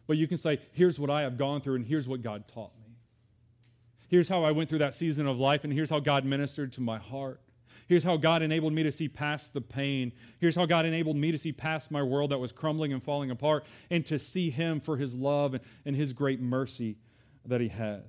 But 0.06 0.16
you 0.16 0.26
can 0.26 0.38
say, 0.38 0.58
Here's 0.72 0.98
what 0.98 1.10
I 1.10 1.20
have 1.22 1.36
gone 1.36 1.60
through, 1.60 1.76
and 1.76 1.86
here's 1.86 2.08
what 2.08 2.22
God 2.22 2.48
taught 2.48 2.72
me. 2.78 2.96
Here's 4.08 4.28
how 4.28 4.42
I 4.42 4.52
went 4.52 4.70
through 4.70 4.78
that 4.78 4.94
season 4.94 5.26
of 5.26 5.38
life, 5.38 5.62
and 5.62 5.72
here's 5.72 5.90
how 5.90 6.00
God 6.00 6.24
ministered 6.24 6.72
to 6.72 6.80
my 6.80 6.98
heart. 6.98 7.40
Here's 7.88 8.04
how 8.04 8.16
God 8.16 8.42
enabled 8.42 8.72
me 8.72 8.82
to 8.82 8.92
see 8.92 9.08
past 9.08 9.52
the 9.52 9.60
pain. 9.60 10.12
Here's 10.38 10.56
how 10.56 10.66
God 10.66 10.86
enabled 10.86 11.16
me 11.16 11.32
to 11.32 11.38
see 11.38 11.52
past 11.52 11.90
my 11.90 12.02
world 12.02 12.30
that 12.30 12.38
was 12.38 12.52
crumbling 12.52 12.92
and 12.92 13.02
falling 13.02 13.30
apart 13.30 13.64
and 13.90 14.04
to 14.06 14.18
see 14.18 14.50
Him 14.50 14.80
for 14.80 14.96
His 14.96 15.14
love 15.14 15.54
and, 15.54 15.64
and 15.84 15.96
His 15.96 16.12
great 16.12 16.40
mercy 16.40 16.96
that 17.44 17.60
He 17.60 17.68
has. 17.68 18.04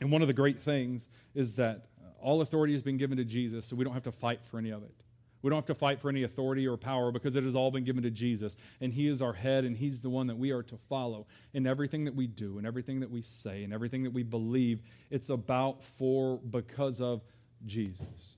And 0.00 0.10
one 0.10 0.22
of 0.22 0.28
the 0.28 0.34
great 0.34 0.60
things 0.60 1.08
is 1.34 1.56
that 1.56 1.86
all 2.20 2.40
authority 2.40 2.72
has 2.72 2.82
been 2.82 2.96
given 2.96 3.18
to 3.18 3.24
Jesus, 3.24 3.66
so 3.66 3.76
we 3.76 3.84
don't 3.84 3.94
have 3.94 4.02
to 4.04 4.12
fight 4.12 4.44
for 4.44 4.58
any 4.58 4.70
of 4.70 4.82
it. 4.82 4.94
We 5.42 5.50
don't 5.50 5.58
have 5.58 5.66
to 5.66 5.74
fight 5.74 6.00
for 6.00 6.08
any 6.08 6.22
authority 6.22 6.66
or 6.66 6.78
power 6.78 7.12
because 7.12 7.36
it 7.36 7.44
has 7.44 7.54
all 7.54 7.70
been 7.70 7.84
given 7.84 8.02
to 8.04 8.10
Jesus. 8.10 8.56
And 8.80 8.94
He 8.94 9.06
is 9.08 9.20
our 9.20 9.34
head, 9.34 9.64
and 9.64 9.76
He's 9.76 10.00
the 10.00 10.08
one 10.08 10.26
that 10.28 10.38
we 10.38 10.52
are 10.52 10.62
to 10.62 10.78
follow 10.88 11.26
in 11.52 11.66
everything 11.66 12.04
that 12.06 12.14
we 12.14 12.26
do, 12.26 12.56
and 12.56 12.66
everything 12.66 13.00
that 13.00 13.10
we 13.10 13.20
say, 13.20 13.62
and 13.62 13.70
everything 13.70 14.04
that 14.04 14.14
we 14.14 14.22
believe. 14.22 14.80
It's 15.10 15.28
about, 15.28 15.84
for, 15.84 16.38
because 16.38 17.02
of 17.02 17.20
Jesus. 17.64 18.36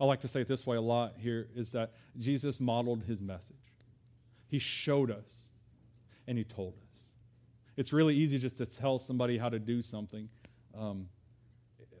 I 0.00 0.04
like 0.04 0.20
to 0.20 0.28
say 0.28 0.40
it 0.40 0.48
this 0.48 0.66
way 0.66 0.76
a 0.76 0.80
lot 0.82 1.14
here 1.18 1.48
is 1.54 1.72
that 1.72 1.92
Jesus 2.18 2.60
modeled 2.60 3.04
His 3.04 3.20
message. 3.20 3.56
He 4.48 4.58
showed 4.58 5.10
us, 5.10 5.48
and 6.26 6.36
He 6.36 6.44
told 6.44 6.74
us. 6.74 7.12
It's 7.76 7.92
really 7.92 8.14
easy 8.14 8.38
just 8.38 8.58
to 8.58 8.66
tell 8.66 8.98
somebody 8.98 9.38
how 9.38 9.48
to 9.48 9.58
do 9.58 9.82
something. 9.82 10.28
Um, 10.76 11.08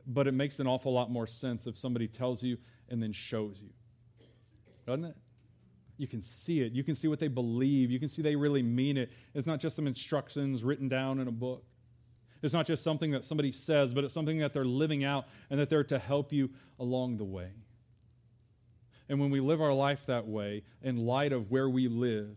but 0.06 0.26
it 0.26 0.34
makes 0.34 0.58
an 0.60 0.66
awful 0.66 0.92
lot 0.92 1.10
more 1.10 1.26
sense 1.26 1.66
if 1.66 1.78
somebody 1.78 2.06
tells 2.06 2.42
you 2.42 2.58
and 2.88 3.02
then 3.02 3.12
shows 3.12 3.60
you. 3.60 3.70
Doesn't 4.86 5.04
it? 5.04 5.16
You 5.96 6.08
can 6.08 6.20
see 6.20 6.60
it. 6.60 6.72
You 6.72 6.82
can 6.82 6.94
see 6.94 7.08
what 7.08 7.20
they 7.20 7.28
believe. 7.28 7.90
You 7.90 8.00
can 8.00 8.08
see 8.08 8.20
they 8.20 8.36
really 8.36 8.62
mean 8.62 8.96
it. 8.96 9.10
It's 9.32 9.46
not 9.46 9.60
just 9.60 9.76
some 9.76 9.86
instructions 9.86 10.64
written 10.64 10.88
down 10.88 11.20
in 11.20 11.28
a 11.28 11.32
book. 11.32 11.64
It's 12.44 12.52
not 12.52 12.66
just 12.66 12.82
something 12.82 13.12
that 13.12 13.24
somebody 13.24 13.52
says, 13.52 13.94
but 13.94 14.04
it's 14.04 14.12
something 14.12 14.38
that 14.40 14.52
they're 14.52 14.66
living 14.66 15.02
out 15.02 15.26
and 15.48 15.58
that 15.58 15.70
they're 15.70 15.84
to 15.84 15.98
help 15.98 16.30
you 16.30 16.50
along 16.78 17.16
the 17.16 17.24
way. 17.24 17.48
And 19.08 19.18
when 19.18 19.30
we 19.30 19.40
live 19.40 19.62
our 19.62 19.72
life 19.72 20.04
that 20.06 20.26
way, 20.26 20.62
in 20.82 21.06
light 21.06 21.32
of 21.32 21.50
where 21.50 21.70
we 21.70 21.88
live, 21.88 22.36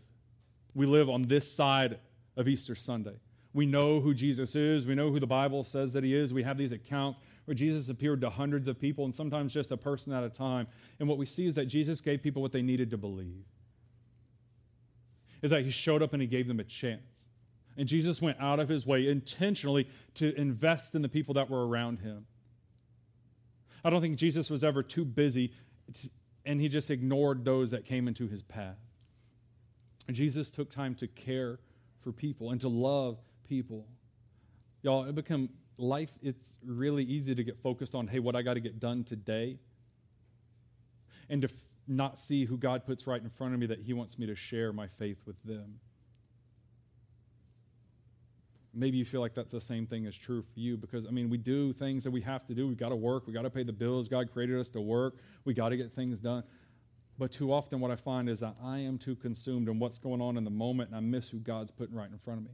we 0.74 0.86
live 0.86 1.10
on 1.10 1.22
this 1.22 1.52
side 1.52 1.98
of 2.38 2.48
Easter 2.48 2.74
Sunday. 2.74 3.16
We 3.52 3.66
know 3.66 4.00
who 4.00 4.14
Jesus 4.14 4.54
is. 4.56 4.86
We 4.86 4.94
know 4.94 5.10
who 5.10 5.20
the 5.20 5.26
Bible 5.26 5.62
says 5.62 5.92
that 5.92 6.04
he 6.04 6.14
is. 6.14 6.32
We 6.32 6.42
have 6.42 6.56
these 6.56 6.72
accounts 6.72 7.20
where 7.44 7.54
Jesus 7.54 7.90
appeared 7.90 8.22
to 8.22 8.30
hundreds 8.30 8.66
of 8.66 8.80
people 8.80 9.04
and 9.04 9.14
sometimes 9.14 9.52
just 9.52 9.70
a 9.72 9.76
person 9.76 10.14
at 10.14 10.24
a 10.24 10.30
time. 10.30 10.68
And 11.00 11.06
what 11.06 11.18
we 11.18 11.26
see 11.26 11.46
is 11.46 11.54
that 11.56 11.66
Jesus 11.66 12.00
gave 12.00 12.22
people 12.22 12.40
what 12.40 12.52
they 12.52 12.62
needed 12.62 12.90
to 12.92 12.96
believe. 12.96 13.44
Is 15.42 15.50
that 15.50 15.64
he 15.64 15.70
showed 15.70 16.02
up 16.02 16.14
and 16.14 16.22
he 16.22 16.28
gave 16.28 16.48
them 16.48 16.60
a 16.60 16.64
chance. 16.64 17.17
And 17.78 17.88
Jesus 17.88 18.20
went 18.20 18.38
out 18.40 18.58
of 18.58 18.68
his 18.68 18.84
way 18.84 19.08
intentionally 19.08 19.88
to 20.16 20.34
invest 20.38 20.94
in 20.94 21.02
the 21.02 21.08
people 21.08 21.34
that 21.34 21.48
were 21.48 21.66
around 21.66 22.00
him. 22.00 22.26
I 23.84 23.90
don't 23.90 24.02
think 24.02 24.16
Jesus 24.16 24.50
was 24.50 24.64
ever 24.64 24.82
too 24.82 25.04
busy 25.04 25.52
and 26.44 26.60
he 26.60 26.68
just 26.68 26.90
ignored 26.90 27.44
those 27.44 27.70
that 27.70 27.84
came 27.84 28.08
into 28.08 28.26
his 28.26 28.42
path. 28.42 28.78
Jesus 30.10 30.50
took 30.50 30.70
time 30.70 30.94
to 30.96 31.06
care 31.06 31.60
for 32.00 32.10
people 32.10 32.50
and 32.50 32.60
to 32.62 32.68
love 32.68 33.18
people. 33.48 33.86
Y'all, 34.82 35.04
it 35.04 35.14
become 35.14 35.50
life, 35.76 36.12
it's 36.22 36.54
really 36.64 37.04
easy 37.04 37.34
to 37.34 37.44
get 37.44 37.58
focused 37.62 37.94
on, 37.94 38.08
hey, 38.08 38.18
what 38.18 38.34
I 38.34 38.42
got 38.42 38.54
to 38.54 38.60
get 38.60 38.80
done 38.80 39.04
today. 39.04 39.58
And 41.28 41.42
to 41.42 41.48
f- 41.48 41.54
not 41.86 42.18
see 42.18 42.46
who 42.46 42.56
God 42.56 42.86
puts 42.86 43.06
right 43.06 43.22
in 43.22 43.28
front 43.28 43.54
of 43.54 43.60
me 43.60 43.66
that 43.66 43.82
He 43.82 43.92
wants 43.92 44.18
me 44.18 44.26
to 44.26 44.34
share 44.34 44.72
my 44.72 44.86
faith 44.86 45.18
with 45.26 45.42
them. 45.44 45.80
Maybe 48.78 48.96
you 48.96 49.04
feel 49.04 49.20
like 49.20 49.34
that's 49.34 49.50
the 49.50 49.60
same 49.60 49.86
thing 49.86 50.04
is 50.04 50.16
true 50.16 50.42
for 50.42 50.60
you 50.60 50.76
because, 50.76 51.04
I 51.06 51.10
mean, 51.10 51.28
we 51.28 51.36
do 51.36 51.72
things 51.72 52.04
that 52.04 52.10
we 52.10 52.20
have 52.22 52.46
to 52.46 52.54
do. 52.54 52.68
We 52.68 52.76
got 52.76 52.90
to 52.90 52.96
work. 52.96 53.26
We 53.26 53.32
got 53.32 53.42
to 53.42 53.50
pay 53.50 53.64
the 53.64 53.72
bills. 53.72 54.08
God 54.08 54.30
created 54.32 54.58
us 54.58 54.68
to 54.70 54.80
work. 54.80 55.16
We 55.44 55.52
got 55.52 55.70
to 55.70 55.76
get 55.76 55.92
things 55.92 56.20
done. 56.20 56.44
But 57.18 57.32
too 57.32 57.52
often, 57.52 57.80
what 57.80 57.90
I 57.90 57.96
find 57.96 58.28
is 58.28 58.40
that 58.40 58.54
I 58.62 58.78
am 58.78 58.96
too 58.96 59.16
consumed 59.16 59.68
in 59.68 59.80
what's 59.80 59.98
going 59.98 60.20
on 60.20 60.36
in 60.36 60.44
the 60.44 60.50
moment 60.50 60.90
and 60.90 60.96
I 60.96 61.00
miss 61.00 61.30
who 61.30 61.38
God's 61.38 61.72
putting 61.72 61.96
right 61.96 62.10
in 62.10 62.18
front 62.18 62.38
of 62.38 62.44
me 62.44 62.52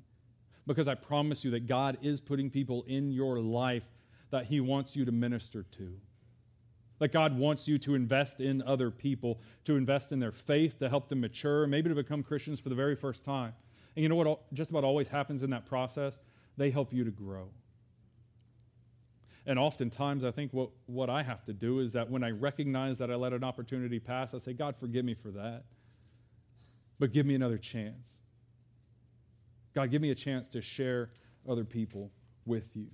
because 0.66 0.88
I 0.88 0.94
promise 0.94 1.44
you 1.44 1.50
that 1.52 1.66
God 1.66 1.98
is 2.02 2.20
putting 2.20 2.50
people 2.50 2.84
in 2.86 3.12
your 3.12 3.40
life 3.40 3.84
that 4.30 4.46
He 4.46 4.60
wants 4.60 4.96
you 4.96 5.04
to 5.04 5.12
minister 5.12 5.62
to. 5.72 5.92
That 6.98 7.12
God 7.12 7.36
wants 7.36 7.68
you 7.68 7.78
to 7.80 7.94
invest 7.94 8.40
in 8.40 8.62
other 8.62 8.90
people, 8.90 9.40
to 9.64 9.76
invest 9.76 10.12
in 10.12 10.20
their 10.20 10.32
faith, 10.32 10.78
to 10.78 10.88
help 10.88 11.08
them 11.08 11.20
mature, 11.20 11.66
maybe 11.66 11.88
to 11.88 11.94
become 11.94 12.22
Christians 12.22 12.60
for 12.60 12.68
the 12.68 12.74
very 12.74 12.96
first 12.96 13.24
time. 13.24 13.52
And 13.96 14.02
you 14.02 14.08
know 14.08 14.16
what 14.16 14.52
just 14.52 14.70
about 14.70 14.84
always 14.84 15.08
happens 15.08 15.42
in 15.42 15.50
that 15.50 15.66
process? 15.66 16.18
They 16.56 16.70
help 16.70 16.92
you 16.92 17.04
to 17.04 17.10
grow. 17.10 17.50
And 19.46 19.58
oftentimes, 19.58 20.24
I 20.24 20.30
think 20.30 20.52
what, 20.52 20.70
what 20.86 21.10
I 21.10 21.22
have 21.22 21.44
to 21.44 21.52
do 21.52 21.80
is 21.80 21.92
that 21.92 22.10
when 22.10 22.24
I 22.24 22.30
recognize 22.30 22.98
that 22.98 23.10
I 23.10 23.14
let 23.14 23.32
an 23.32 23.44
opportunity 23.44 23.98
pass, 23.98 24.32
I 24.34 24.38
say, 24.38 24.54
God, 24.54 24.74
forgive 24.76 25.04
me 25.04 25.14
for 25.14 25.30
that. 25.32 25.64
But 26.98 27.12
give 27.12 27.26
me 27.26 27.34
another 27.34 27.58
chance. 27.58 28.18
God, 29.74 29.90
give 29.90 30.00
me 30.00 30.10
a 30.10 30.14
chance 30.14 30.48
to 30.50 30.62
share 30.62 31.10
other 31.48 31.64
people 31.64 32.10
with 32.46 32.74
you. 32.74 32.86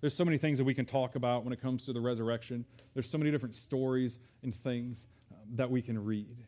There's 0.00 0.16
so 0.16 0.24
many 0.24 0.38
things 0.38 0.58
that 0.58 0.64
we 0.64 0.74
can 0.74 0.84
talk 0.84 1.14
about 1.14 1.44
when 1.44 1.52
it 1.52 1.60
comes 1.60 1.84
to 1.86 1.92
the 1.92 2.00
resurrection. 2.00 2.64
There's 2.94 3.08
so 3.08 3.18
many 3.18 3.30
different 3.30 3.54
stories 3.54 4.18
and 4.42 4.54
things 4.54 5.06
um, 5.30 5.38
that 5.54 5.70
we 5.70 5.80
can 5.80 6.02
read. 6.02 6.44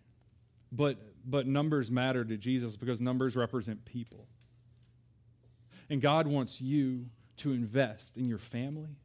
But, 0.70 0.98
but 1.24 1.46
numbers 1.46 1.90
matter 1.90 2.24
to 2.24 2.36
Jesus 2.36 2.76
because 2.76 3.00
numbers 3.00 3.36
represent 3.36 3.84
people. 3.84 4.26
And 5.90 6.00
God 6.00 6.26
wants 6.26 6.60
you 6.60 7.06
to 7.38 7.52
invest 7.52 8.16
in 8.16 8.28
your 8.28 8.38
family, 8.38 8.96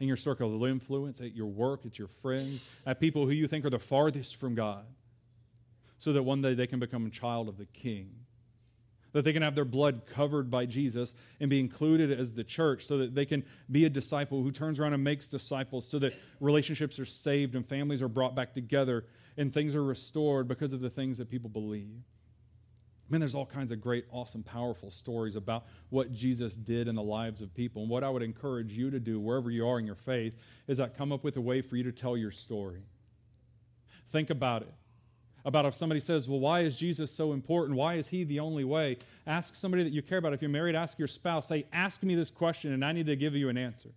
in 0.00 0.08
your 0.08 0.16
circle 0.16 0.54
of 0.54 0.70
influence, 0.70 1.20
at 1.20 1.34
your 1.34 1.46
work, 1.46 1.84
at 1.84 1.98
your 1.98 2.08
friends, 2.08 2.64
at 2.86 3.00
people 3.00 3.26
who 3.26 3.32
you 3.32 3.46
think 3.46 3.64
are 3.64 3.70
the 3.70 3.78
farthest 3.78 4.36
from 4.36 4.54
God, 4.54 4.86
so 5.98 6.12
that 6.12 6.22
one 6.22 6.42
day 6.42 6.54
they 6.54 6.66
can 6.66 6.78
become 6.78 7.06
a 7.06 7.10
child 7.10 7.48
of 7.48 7.58
the 7.58 7.66
King 7.66 8.25
that 9.16 9.24
they 9.24 9.32
can 9.32 9.40
have 9.40 9.54
their 9.54 9.64
blood 9.64 10.02
covered 10.04 10.50
by 10.50 10.66
Jesus 10.66 11.14
and 11.40 11.48
be 11.48 11.58
included 11.58 12.12
as 12.12 12.34
the 12.34 12.44
church 12.44 12.84
so 12.84 12.98
that 12.98 13.14
they 13.14 13.24
can 13.24 13.42
be 13.70 13.86
a 13.86 13.88
disciple 13.88 14.42
who 14.42 14.52
turns 14.52 14.78
around 14.78 14.92
and 14.92 15.02
makes 15.02 15.26
disciples 15.26 15.88
so 15.88 15.98
that 15.98 16.12
relationships 16.38 16.98
are 16.98 17.06
saved 17.06 17.54
and 17.54 17.66
families 17.66 18.02
are 18.02 18.08
brought 18.08 18.34
back 18.34 18.52
together 18.52 19.06
and 19.38 19.54
things 19.54 19.74
are 19.74 19.82
restored 19.82 20.46
because 20.46 20.74
of 20.74 20.82
the 20.82 20.90
things 20.90 21.16
that 21.16 21.30
people 21.30 21.48
believe. 21.48 22.02
Man, 23.08 23.20
there's 23.20 23.34
all 23.34 23.46
kinds 23.46 23.72
of 23.72 23.80
great, 23.80 24.04
awesome, 24.10 24.42
powerful 24.42 24.90
stories 24.90 25.34
about 25.34 25.64
what 25.88 26.12
Jesus 26.12 26.54
did 26.54 26.86
in 26.86 26.94
the 26.94 27.02
lives 27.02 27.40
of 27.40 27.54
people. 27.54 27.80
And 27.80 27.90
what 27.90 28.04
I 28.04 28.10
would 28.10 28.22
encourage 28.22 28.74
you 28.74 28.90
to 28.90 29.00
do, 29.00 29.18
wherever 29.18 29.50
you 29.50 29.66
are 29.66 29.78
in 29.78 29.86
your 29.86 29.94
faith, 29.94 30.36
is 30.68 30.76
that 30.76 30.94
come 30.94 31.10
up 31.10 31.24
with 31.24 31.38
a 31.38 31.40
way 31.40 31.62
for 31.62 31.78
you 31.78 31.84
to 31.84 31.92
tell 31.92 32.18
your 32.18 32.32
story. 32.32 32.82
Think 34.08 34.28
about 34.28 34.60
it 34.60 34.74
about 35.46 35.64
if 35.64 35.76
somebody 35.76 36.00
says, 36.00 36.28
Well, 36.28 36.40
why 36.40 36.60
is 36.60 36.76
Jesus 36.76 37.10
so 37.10 37.32
important? 37.32 37.78
Why 37.78 37.94
is 37.94 38.08
he 38.08 38.24
the 38.24 38.40
only 38.40 38.64
way? 38.64 38.98
Ask 39.26 39.54
somebody 39.54 39.84
that 39.84 39.92
you 39.92 40.02
care 40.02 40.18
about. 40.18 40.34
If 40.34 40.42
you're 40.42 40.50
married, 40.50 40.74
ask 40.74 40.98
your 40.98 41.08
spouse, 41.08 41.46
say, 41.46 41.64
Ask 41.72 42.02
me 42.02 42.16
this 42.16 42.30
question, 42.30 42.72
and 42.72 42.84
I 42.84 42.92
need 42.92 43.06
to 43.06 43.16
give 43.16 43.34
you 43.34 43.48
an 43.48 43.56
answer. 43.56 43.90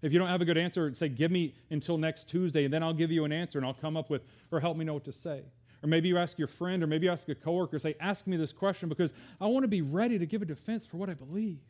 If 0.00 0.12
you 0.12 0.18
don't 0.18 0.28
have 0.28 0.40
a 0.40 0.46
good 0.46 0.56
answer, 0.56 0.92
say, 0.94 1.10
Give 1.10 1.30
me 1.30 1.54
until 1.70 1.98
next 1.98 2.28
Tuesday, 2.28 2.64
and 2.64 2.72
then 2.72 2.82
I'll 2.82 2.94
give 2.94 3.12
you 3.12 3.26
an 3.26 3.32
answer, 3.32 3.58
and 3.58 3.66
I'll 3.66 3.74
come 3.74 3.98
up 3.98 4.08
with, 4.08 4.22
or 4.50 4.60
help 4.60 4.78
me 4.78 4.84
know 4.86 4.94
what 4.94 5.04
to 5.04 5.12
say. 5.12 5.42
Or 5.82 5.86
maybe 5.86 6.08
you 6.08 6.16
ask 6.16 6.38
your 6.38 6.48
friend, 6.48 6.82
or 6.82 6.86
maybe 6.86 7.04
you 7.04 7.12
ask 7.12 7.28
a 7.28 7.34
coworker, 7.34 7.78
say, 7.78 7.94
Ask 8.00 8.26
me 8.26 8.38
this 8.38 8.54
question 8.54 8.88
because 8.88 9.12
I 9.38 9.46
want 9.46 9.64
to 9.64 9.68
be 9.68 9.82
ready 9.82 10.18
to 10.18 10.24
give 10.24 10.40
a 10.40 10.46
defense 10.46 10.86
for 10.86 10.96
what 10.96 11.10
I 11.10 11.14
believe. 11.14 11.60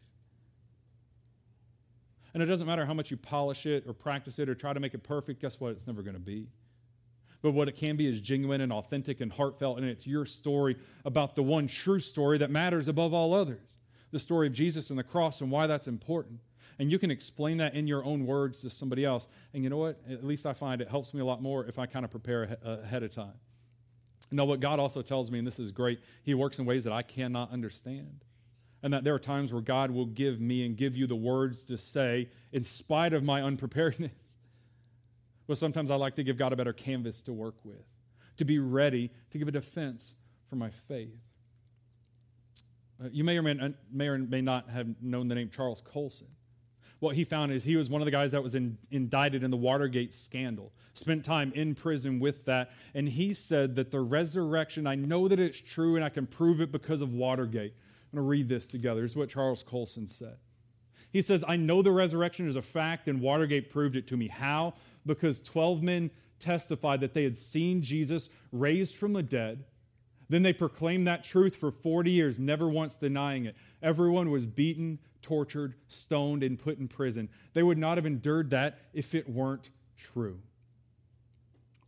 And 2.33 2.42
it 2.42 2.47
doesn't 2.47 2.66
matter 2.66 2.87
how 2.87 2.94
much 2.94 3.11
you 3.11 3.16
polish 3.16 3.66
it 3.66 3.85
or 3.87 3.92
practice 3.92 4.38
it 4.38 4.49
or 4.49 4.55
try 4.55 4.73
to 4.73 4.81
make 4.81 4.94
it 4.94 5.03
perfect, 5.03 5.40
guess 5.40 5.59
what? 5.59 5.73
It's 5.73 5.87
never 5.87 6.03
going 6.03 6.14
to 6.14 6.20
be 6.20 6.47
but 7.44 7.52
what 7.52 7.68
it 7.68 7.76
can 7.76 7.94
be 7.94 8.07
is 8.07 8.22
genuine 8.22 8.62
and 8.62 8.72
authentic 8.72 9.20
and 9.20 9.30
heartfelt, 9.30 9.76
and 9.76 9.87
it's 9.87 10.07
your 10.07 10.24
story 10.24 10.76
about 11.04 11.35
the 11.35 11.42
one 11.42 11.66
true 11.66 12.00
story 12.00 12.38
that 12.38 12.50
matters 12.50 12.88
above 12.88 13.12
all 13.12 13.35
others 13.35 13.76
the 14.12 14.18
story 14.18 14.46
of 14.46 14.54
Jesus 14.54 14.88
and 14.88 14.98
the 14.98 15.04
cross 15.04 15.42
and 15.42 15.50
why 15.50 15.66
that's 15.66 15.87
important. 15.87 16.40
And 16.78 16.90
you 16.90 16.98
can 16.98 17.11
explain 17.11 17.59
that 17.59 17.74
in 17.74 17.87
your 17.87 18.02
own 18.02 18.24
words 18.24 18.62
to 18.62 18.70
somebody 18.70 19.04
else. 19.04 19.28
And 19.52 19.62
you 19.62 19.68
know 19.68 19.76
what? 19.76 20.00
At 20.09 20.24
least 20.24 20.46
I 20.46 20.54
find 20.54 20.80
it 20.80 20.88
helps 20.88 21.12
me 21.12 21.20
a 21.20 21.24
lot 21.24 21.42
more 21.42 21.66
if 21.66 21.78
I 21.78 21.85
kind 21.85 22.04
of 22.04 22.11
prepare 22.11 22.57
ahead 22.64 23.02
of 23.02 23.14
time. 23.14 23.35
Now, 24.30 24.46
what 24.46 24.61
God 24.61 24.78
also 24.78 25.02
tells 25.02 25.30
me, 25.30 25.38
and 25.38 25.46
this 25.46 25.59
is 25.59 25.70
great, 25.70 26.00
He 26.22 26.33
works 26.33 26.59
in 26.59 26.64
ways 26.64 26.85
that 26.85 26.94
I 26.94 27.02
cannot 27.02 27.50
understand. 27.52 28.24
And 28.83 28.94
that 28.94 29.04
there 29.04 29.14
are 29.14 29.18
times 29.18 29.52
where 29.52 29.61
God 29.61 29.90
will 29.90 30.07
give 30.07 30.40
me 30.40 30.64
and 30.64 30.78
give 30.78 30.96
you 30.96 31.07
the 31.07 31.14
words 31.14 31.66
to 31.66 31.76
say 31.76 32.30
in 32.52 32.64
spite 32.64 33.12
of 33.12 33.22
my 33.22 33.42
unpreparedness. 33.42 34.12
But 35.46 35.59
sometimes 35.59 35.90
I 35.90 35.96
like 35.96 36.16
to 36.16 36.24
give 36.24 36.38
God 36.38 36.52
a 36.52 36.57
better 36.57 36.72
canvas 36.72 37.22
to 37.22 37.33
work 37.33 37.57
with, 37.64 37.85
to 38.38 38.44
be 38.44 38.59
ready 38.59 39.11
to 39.30 39.38
give 39.38 39.48
a 39.48 39.52
defense 39.52 40.14
for 40.48 40.57
my 40.57 40.70
faith. 40.70 41.20
Uh, 43.02 43.09
you 43.12 43.24
may 43.24 43.37
or 43.37 43.42
may, 43.42 43.74
may 43.92 44.09
or 44.09 44.18
may 44.18 44.40
not 44.40 44.70
have 44.70 44.87
known 45.02 45.28
the 45.28 45.35
name 45.35 45.50
Charles 45.50 45.80
Colson. 45.80 46.28
What 47.00 47.16
he 47.16 47.24
found 47.24 47.50
is 47.50 47.64
he 47.64 47.76
was 47.76 47.90
one 47.90 48.00
of 48.00 48.07
the 48.07 48.11
guys 48.12 48.33
that 48.33 48.42
was 48.42 48.54
in, 48.54 48.78
indicted 48.90 49.42
in 49.42 49.50
the 49.50 49.57
Watergate 49.57 50.12
scandal, 50.12 50.72
spent 50.94 51.24
time 51.24 51.52
in 51.54 51.74
prison 51.74 52.18
with 52.18 52.46
that. 52.46 52.70
And 52.94 53.09
he 53.09 53.35
said 53.35 53.76
that 53.76 53.90
the 53.90 54.00
resurrection, 54.00 54.87
I 54.87 54.94
know 54.94 55.28
that 55.28 55.38
it's 55.38 55.61
true 55.61 55.96
and 55.96 56.04
I 56.04 56.09
can 56.09 56.26
prove 56.26 56.61
it 56.61 56.72
because 56.72 57.02
of 57.02 57.12
Watergate. 57.12 57.74
I'm 58.12 58.16
going 58.16 58.24
to 58.24 58.28
read 58.28 58.48
this 58.48 58.66
together. 58.66 59.02
This 59.02 59.11
is 59.11 59.16
what 59.16 59.28
Charles 59.28 59.62
Colson 59.62 60.07
said. 60.07 60.37
He 61.14 61.22
says, 61.22 61.42
I 61.48 61.57
know 61.57 61.81
the 61.81 61.92
resurrection 61.92 62.46
is 62.46 62.57
a 62.57 62.62
fact, 62.62 63.09
and 63.09 63.22
Watergate 63.22 63.70
proved 63.70 63.96
it 63.96 64.07
to 64.09 64.18
me. 64.18 64.29
How? 64.29 64.74
Because 65.07 65.40
12 65.40 65.83
men 65.83 66.11
testified 66.38 67.00
that 67.00 67.14
they 67.14 67.24
had 67.24 67.38
seen 67.38 67.81
Jesus 67.81 68.29
raised 68.53 68.94
from 68.94 69.14
the 69.14 69.22
dead 69.22 69.64
then 70.29 70.42
they 70.42 70.53
proclaimed 70.53 71.07
that 71.07 71.24
truth 71.24 71.57
for 71.57 71.70
40 71.70 72.11
years, 72.11 72.40
never 72.40 72.68
once 72.68 72.96
denying 72.96 73.44
it. 73.44 73.57
Everyone 73.83 74.31
was 74.31 74.46
beaten, 74.46 74.98
tortured, 75.22 75.74
stoned, 75.87 76.42
and 76.42 76.59
put 76.59 76.79
in 76.79 76.88
prison. 76.88 77.29
They 77.53 77.62
would 77.62 77.79
not 77.79 77.98
have 77.98 78.07
endured 78.07 78.50
that 78.50 78.79
if 78.92 79.14
it 79.14 79.29
weren't 79.29 79.70
true. 79.96 80.40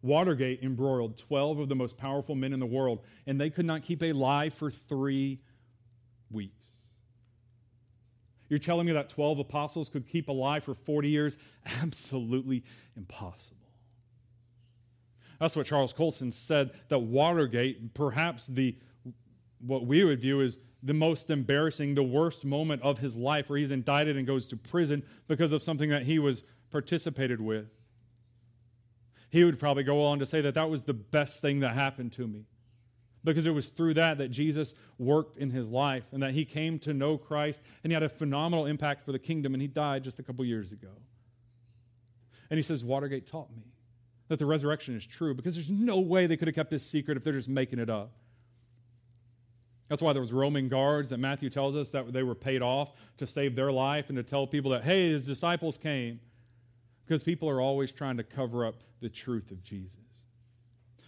Watergate 0.03 0.63
embroiled 0.63 1.17
12 1.17 1.59
of 1.59 1.69
the 1.69 1.75
most 1.75 1.97
powerful 1.97 2.35
men 2.35 2.53
in 2.53 2.61
the 2.61 2.67
world, 2.67 3.01
and 3.27 3.41
they 3.41 3.51
could 3.51 3.67
not 3.67 3.83
keep 3.83 4.03
a 4.03 4.13
lie 4.13 4.51
for 4.51 4.71
three 4.71 5.41
weeks. 6.31 6.76
You're 8.49 8.59
telling 8.59 8.87
me 8.87 8.93
that 8.93 9.09
12 9.09 9.41
apostles 9.41 9.89
could 9.89 10.07
keep 10.07 10.29
a 10.29 10.33
lie 10.33 10.61
for 10.61 10.75
40 10.75 11.09
years? 11.09 11.39
Absolutely 11.83 12.65
impossible. 12.97 13.57
That's 15.41 15.57
what 15.57 15.67
Charles 15.67 15.93
Colson 15.93 16.33
said 16.33 16.71
that 16.89 17.01
Watergate, 17.01 17.95
perhaps 17.95 18.47
the 18.47 18.77
what 19.59 19.87
we 19.87 20.05
would 20.05 20.21
view 20.21 20.43
as 20.43 20.59
the 20.83 20.95
most 20.95 21.31
embarrassing, 21.31 21.95
the 21.95 22.03
worst 22.03 22.45
moment 22.45 22.83
of 22.83 22.99
his 22.99 23.17
life, 23.17 23.49
where 23.49 23.59
he's 23.59 23.71
indicted 23.71 24.17
and 24.17 24.27
goes 24.27 24.47
to 24.47 24.57
prison 24.57 25.03
because 25.27 25.51
of 25.51 25.63
something 25.63 25.91
that 25.91 26.03
he 26.03 26.19
was 26.19 26.43
participated 26.71 27.41
with. 27.41 27.67
He 29.31 29.45
would 29.45 29.59
probably 29.59 29.83
go 29.83 30.05
on 30.05 30.19
to 30.21 30.27
say 30.27 30.41
that 30.43 30.55
that 30.55 30.71
was 30.71 30.85
the 30.85 30.95
best 30.95 31.41
thing 31.41 31.61
that 31.61 31.75
happened 31.75 32.13
to 32.13 32.27
me 32.27 32.45
because 33.27 33.47
it 33.47 33.51
was 33.51 33.69
through 33.69 33.95
that 33.95 34.19
that 34.19 34.31
Jesus 34.31 34.75
worked 34.99 35.37
in 35.37 35.51
his 35.51 35.69
life 35.69 36.05
and 36.13 36.23
that 36.23 36.33
he 36.33 36.45
came 36.45 36.79
to 36.81 36.95
know 36.95 37.19
Christ 37.19 37.61
and 37.83 37.91
he 37.91 37.95
had 37.95 38.03
a 38.03 38.09
phenomenal 38.09 38.67
impact 38.67 39.05
for 39.05 39.13
the 39.13 39.19
kingdom 39.19 39.53
and 39.55 39.61
he 39.61 39.69
died 39.69 40.05
just 40.05 40.19
a 40.19 40.23
couple 40.23 40.45
years 40.45 40.73
ago. 40.73 40.93
And 42.49 42.57
he 42.57 42.63
says, 42.63 42.85
Watergate 42.85 43.27
taught 43.27 43.51
me 43.55 43.65
that 44.29 44.39
the 44.39 44.47
resurrection 44.47 44.97
is 44.97 45.05
true 45.05 45.35
because 45.35 45.55
there's 45.55 45.69
no 45.69 45.99
way 45.99 46.27
they 46.27 46.37
could 46.37 46.49
have 46.49 46.55
kept 46.55 46.71
this 46.71 46.87
secret 46.87 47.17
if 47.17 47.25
they're 47.25 47.33
just 47.33 47.49
making 47.49 47.79
it 47.79 47.91
up. 47.91 48.13
That's 49.89 50.03
why 50.03 50.13
there 50.13 50.23
was 50.23 50.33
Roman 50.33 50.69
guards 50.69 51.11
that 51.11 51.19
Matthew 51.19 51.51
tells 51.51 51.77
us 51.77 51.91
that 51.91 52.13
they 52.13 52.23
were 52.23 52.35
paid 52.35 52.63
off 52.63 52.93
to 53.19 53.27
save 53.27 53.55
their 53.55 53.71
life 53.71 54.09
and 54.09 54.17
to 54.17 54.25
tell 54.25 54.47
people 54.47 54.73
that, 54.73 54.85
hey, 54.85 55.11
his 55.11 55.27
disciples 55.27 55.79
came. 55.79 56.21
Because 57.05 57.23
people 57.23 57.49
are 57.49 57.61
always 57.61 57.93
trying 57.93 58.17
to 58.17 58.25
cover 58.25 58.67
up 58.67 58.83
the 59.01 59.09
truth 59.09 59.53
of 59.53 59.63
Jesus. 59.63 60.06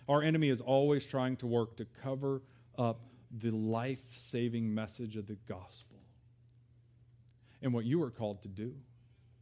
Our 0.08 0.22
enemy 0.22 0.48
is 0.48 0.60
always 0.60 1.04
trying 1.04 1.36
to 1.36 1.46
work 1.46 1.76
to 1.76 1.84
cover 2.02 2.42
up 2.78 3.00
the 3.30 3.50
life 3.50 4.02
saving 4.12 4.74
message 4.74 5.16
of 5.16 5.26
the 5.26 5.36
gospel. 5.46 5.98
And 7.60 7.74
what 7.74 7.84
you 7.84 8.02
are 8.02 8.10
called 8.10 8.42
to 8.42 8.48
do, 8.48 8.74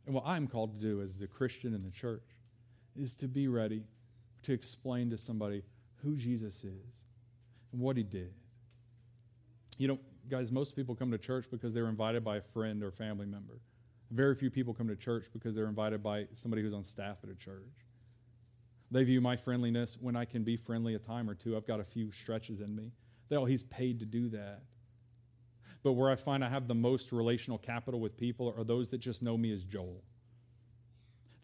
and 0.06 0.14
what 0.14 0.24
I'm 0.26 0.48
called 0.48 0.80
to 0.80 0.80
do 0.80 1.02
as 1.02 1.20
a 1.20 1.26
Christian 1.26 1.74
in 1.74 1.82
the 1.82 1.90
church, 1.90 2.24
is 2.96 3.14
to 3.16 3.28
be 3.28 3.46
ready 3.46 3.84
to 4.42 4.52
explain 4.52 5.10
to 5.10 5.18
somebody 5.18 5.62
who 6.02 6.16
Jesus 6.16 6.64
is 6.64 6.94
and 7.72 7.80
what 7.80 7.96
he 7.96 8.02
did. 8.02 8.32
You 9.78 9.88
know, 9.88 9.98
guys, 10.28 10.50
most 10.50 10.74
people 10.74 10.94
come 10.94 11.10
to 11.10 11.18
church 11.18 11.46
because 11.50 11.74
they're 11.74 11.88
invited 11.88 12.24
by 12.24 12.38
a 12.38 12.40
friend 12.40 12.82
or 12.82 12.90
family 12.90 13.26
member. 13.26 13.60
Very 14.10 14.34
few 14.34 14.50
people 14.50 14.72
come 14.72 14.88
to 14.88 14.96
church 14.96 15.26
because 15.32 15.54
they're 15.54 15.68
invited 15.68 16.02
by 16.02 16.26
somebody 16.32 16.62
who's 16.62 16.72
on 16.72 16.84
staff 16.84 17.18
at 17.22 17.30
a 17.30 17.34
church. 17.34 17.85
They 18.90 19.04
view 19.04 19.20
my 19.20 19.36
friendliness 19.36 19.96
when 20.00 20.16
I 20.16 20.24
can 20.24 20.44
be 20.44 20.56
friendly 20.56 20.94
a 20.94 20.98
time 20.98 21.28
or 21.28 21.34
two. 21.34 21.56
I've 21.56 21.66
got 21.66 21.80
a 21.80 21.84
few 21.84 22.12
stretches 22.12 22.60
in 22.60 22.74
me. 22.74 22.92
They, 23.28 23.36
oh, 23.36 23.44
he's 23.44 23.64
paid 23.64 23.98
to 24.00 24.04
do 24.04 24.28
that. 24.30 24.62
But 25.82 25.92
where 25.92 26.10
I 26.10 26.16
find 26.16 26.44
I 26.44 26.48
have 26.48 26.68
the 26.68 26.74
most 26.74 27.12
relational 27.12 27.58
capital 27.58 28.00
with 28.00 28.16
people 28.16 28.54
are 28.56 28.64
those 28.64 28.90
that 28.90 28.98
just 28.98 29.22
know 29.22 29.36
me 29.36 29.52
as 29.52 29.62
Joel 29.64 30.02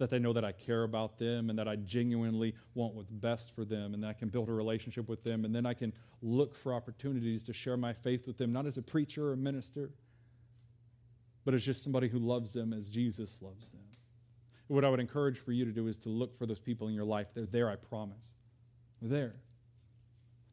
that 0.02 0.11
they 0.11 0.18
know 0.18 0.33
that 0.33 0.44
I 0.44 0.50
care 0.50 0.83
about 0.83 1.16
them 1.18 1.48
and 1.48 1.57
that 1.61 1.68
I 1.68 1.76
genuinely 1.76 2.57
want 2.74 2.94
what's 2.94 3.12
best 3.12 3.55
for 3.55 3.64
them 3.64 3.94
and 3.94 4.02
that 4.02 4.09
I 4.09 4.12
can 4.12 4.31
build 4.31 4.48
a 4.48 4.52
relationship 4.52 5.09
with 5.09 5.22
them. 5.22 5.44
And 5.44 5.55
then 5.55 5.64
I 5.64 5.74
can 5.74 5.92
look 6.20 6.57
for 6.57 6.74
opportunities 6.74 7.44
to 7.44 7.52
share 7.52 7.76
my 7.76 7.92
faith 7.92 8.26
with 8.26 8.37
them, 8.37 8.52
not 8.52 8.66
as 8.66 8.76
a 8.76 8.83
preacher 8.83 9.28
or 9.28 9.35
a 9.35 9.37
minister, 9.37 9.90
but 11.44 11.55
as 11.55 11.64
just 11.64 11.85
somebody 11.85 12.09
who 12.09 12.18
loves 12.18 12.52
them 12.52 12.72
as 12.72 12.88
Jesus 12.88 13.40
loves 13.40 13.70
them. 13.70 13.91
What 14.68 14.85
I 14.85 14.88
would 14.88 15.01
encourage 15.01 15.38
for 15.38 15.53
you 15.53 15.64
to 15.64 15.72
do 15.72 15.87
is 15.87 15.98
to 15.98 16.09
look 16.09 16.37
for 16.38 16.46
those 16.46 16.61
people 16.61 16.88
in 16.88 16.94
your 16.94 17.05
life. 17.05 17.29
They're 17.35 17.46
there, 17.46 17.70
I 17.70 17.77
promise. 17.77 18.33
They're 19.01 19.11
there. 19.11 19.35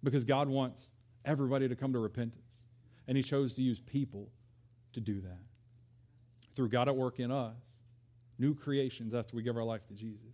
Because 0.04 0.26
God 0.26 0.50
wants 0.50 0.92
everybody 1.26 1.68
to 1.68 1.76
come 1.76 1.94
to 1.94 2.00
repentance. 2.00 2.66
And 3.08 3.18
He 3.18 3.24
chose 3.24 3.54
to 3.56 3.62
use 3.62 3.80
people 3.80 4.30
to 4.94 5.00
do 5.00 5.22
that. 5.22 5.40
Through 6.56 6.70
God 6.70 6.88
at 6.88 6.96
work 6.96 7.20
in 7.20 7.32
us, 7.32 7.78
new 8.38 8.54
creations 8.54 9.14
after 9.14 9.36
we 9.36 9.44
give 9.44 9.56
our 9.56 9.64
life 9.64 9.86
to 9.88 9.94
Jesus. 9.94 10.34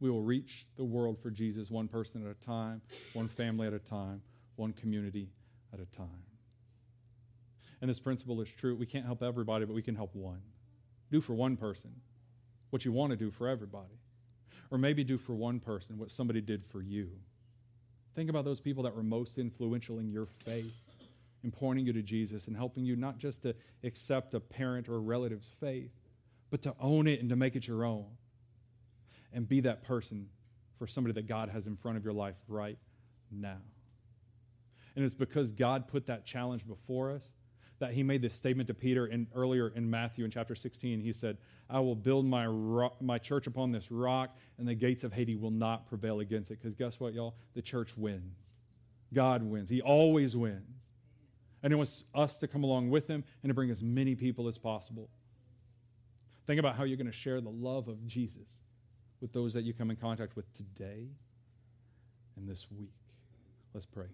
We 0.00 0.10
will 0.10 0.22
reach 0.22 0.66
the 0.76 0.84
world 0.84 1.18
for 1.22 1.30
Jesus 1.30 1.70
one 1.70 1.86
person 1.86 2.26
at 2.26 2.30
a 2.30 2.46
time, 2.46 2.82
one 3.12 3.28
family 3.28 3.68
at 3.68 3.72
a 3.72 3.78
time, 3.78 4.20
one 4.56 4.72
community 4.72 5.30
at 5.72 5.80
a 5.80 5.86
time. 5.96 6.24
And 7.80 7.88
this 7.88 8.00
principle 8.00 8.40
is 8.40 8.48
true. 8.50 8.74
We 8.74 8.86
can't 8.86 9.06
help 9.06 9.22
everybody, 9.22 9.64
but 9.64 9.74
we 9.74 9.82
can 9.82 9.94
help 9.94 10.14
one. 10.14 10.42
Do 11.10 11.20
for 11.20 11.34
one 11.34 11.56
person 11.56 11.92
what 12.72 12.86
you 12.86 12.92
want 12.92 13.10
to 13.10 13.16
do 13.16 13.30
for 13.30 13.48
everybody. 13.48 14.00
Or 14.70 14.78
maybe 14.78 15.04
do 15.04 15.18
for 15.18 15.34
one 15.34 15.60
person 15.60 15.98
what 15.98 16.10
somebody 16.10 16.40
did 16.40 16.64
for 16.64 16.80
you. 16.80 17.10
Think 18.14 18.30
about 18.30 18.46
those 18.46 18.60
people 18.60 18.82
that 18.84 18.96
were 18.96 19.02
most 19.02 19.36
influential 19.36 19.98
in 19.98 20.10
your 20.10 20.24
faith 20.24 20.72
in 21.44 21.50
pointing 21.50 21.84
you 21.84 21.92
to 21.92 22.02
Jesus 22.02 22.46
and 22.46 22.56
helping 22.56 22.86
you 22.86 22.96
not 22.96 23.18
just 23.18 23.42
to 23.42 23.54
accept 23.84 24.32
a 24.32 24.40
parent 24.40 24.88
or 24.88 24.94
a 24.94 25.00
relative's 25.00 25.48
faith, 25.60 25.90
but 26.50 26.62
to 26.62 26.74
own 26.80 27.06
it 27.06 27.20
and 27.20 27.28
to 27.28 27.36
make 27.36 27.56
it 27.56 27.66
your 27.66 27.84
own. 27.84 28.06
And 29.34 29.46
be 29.46 29.60
that 29.60 29.82
person 29.82 30.28
for 30.78 30.86
somebody 30.86 31.12
that 31.12 31.26
God 31.26 31.50
has 31.50 31.66
in 31.66 31.76
front 31.76 31.98
of 31.98 32.04
your 32.04 32.14
life 32.14 32.36
right 32.48 32.78
now. 33.30 33.60
And 34.96 35.04
it's 35.04 35.14
because 35.14 35.52
God 35.52 35.88
put 35.88 36.06
that 36.06 36.24
challenge 36.24 36.66
before 36.66 37.10
us 37.10 37.32
that 37.82 37.92
he 37.92 38.04
made 38.04 38.22
this 38.22 38.32
statement 38.32 38.68
to 38.68 38.74
Peter 38.74 39.06
in, 39.06 39.26
earlier 39.34 39.66
in 39.66 39.90
Matthew 39.90 40.24
in 40.24 40.30
chapter 40.30 40.54
16. 40.54 41.00
He 41.00 41.12
said, 41.12 41.36
I 41.68 41.80
will 41.80 41.96
build 41.96 42.24
my, 42.24 42.46
my 43.00 43.18
church 43.18 43.48
upon 43.48 43.72
this 43.72 43.90
rock, 43.90 44.36
and 44.56 44.68
the 44.68 44.74
gates 44.74 45.02
of 45.02 45.12
Hades 45.12 45.36
will 45.36 45.50
not 45.50 45.88
prevail 45.88 46.20
against 46.20 46.52
it. 46.52 46.60
Because 46.60 46.76
guess 46.76 47.00
what, 47.00 47.12
y'all? 47.12 47.34
The 47.54 47.62
church 47.62 47.96
wins. 47.96 48.52
God 49.12 49.42
wins. 49.42 49.68
He 49.68 49.82
always 49.82 50.36
wins. 50.36 50.62
And 51.60 51.72
he 51.72 51.74
wants 51.74 52.04
us 52.14 52.36
to 52.36 52.46
come 52.46 52.62
along 52.62 52.90
with 52.90 53.08
him 53.08 53.24
and 53.42 53.50
to 53.50 53.54
bring 53.54 53.70
as 53.70 53.82
many 53.82 54.14
people 54.14 54.46
as 54.46 54.58
possible. 54.58 55.10
Think 56.46 56.60
about 56.60 56.76
how 56.76 56.84
you're 56.84 56.96
going 56.96 57.06
to 57.06 57.12
share 57.12 57.40
the 57.40 57.50
love 57.50 57.88
of 57.88 58.06
Jesus 58.06 58.60
with 59.20 59.32
those 59.32 59.54
that 59.54 59.64
you 59.64 59.74
come 59.74 59.90
in 59.90 59.96
contact 59.96 60.36
with 60.36 60.52
today 60.56 61.08
and 62.36 62.48
this 62.48 62.68
week. 62.70 62.94
Let's 63.74 63.86
pray. 63.86 64.06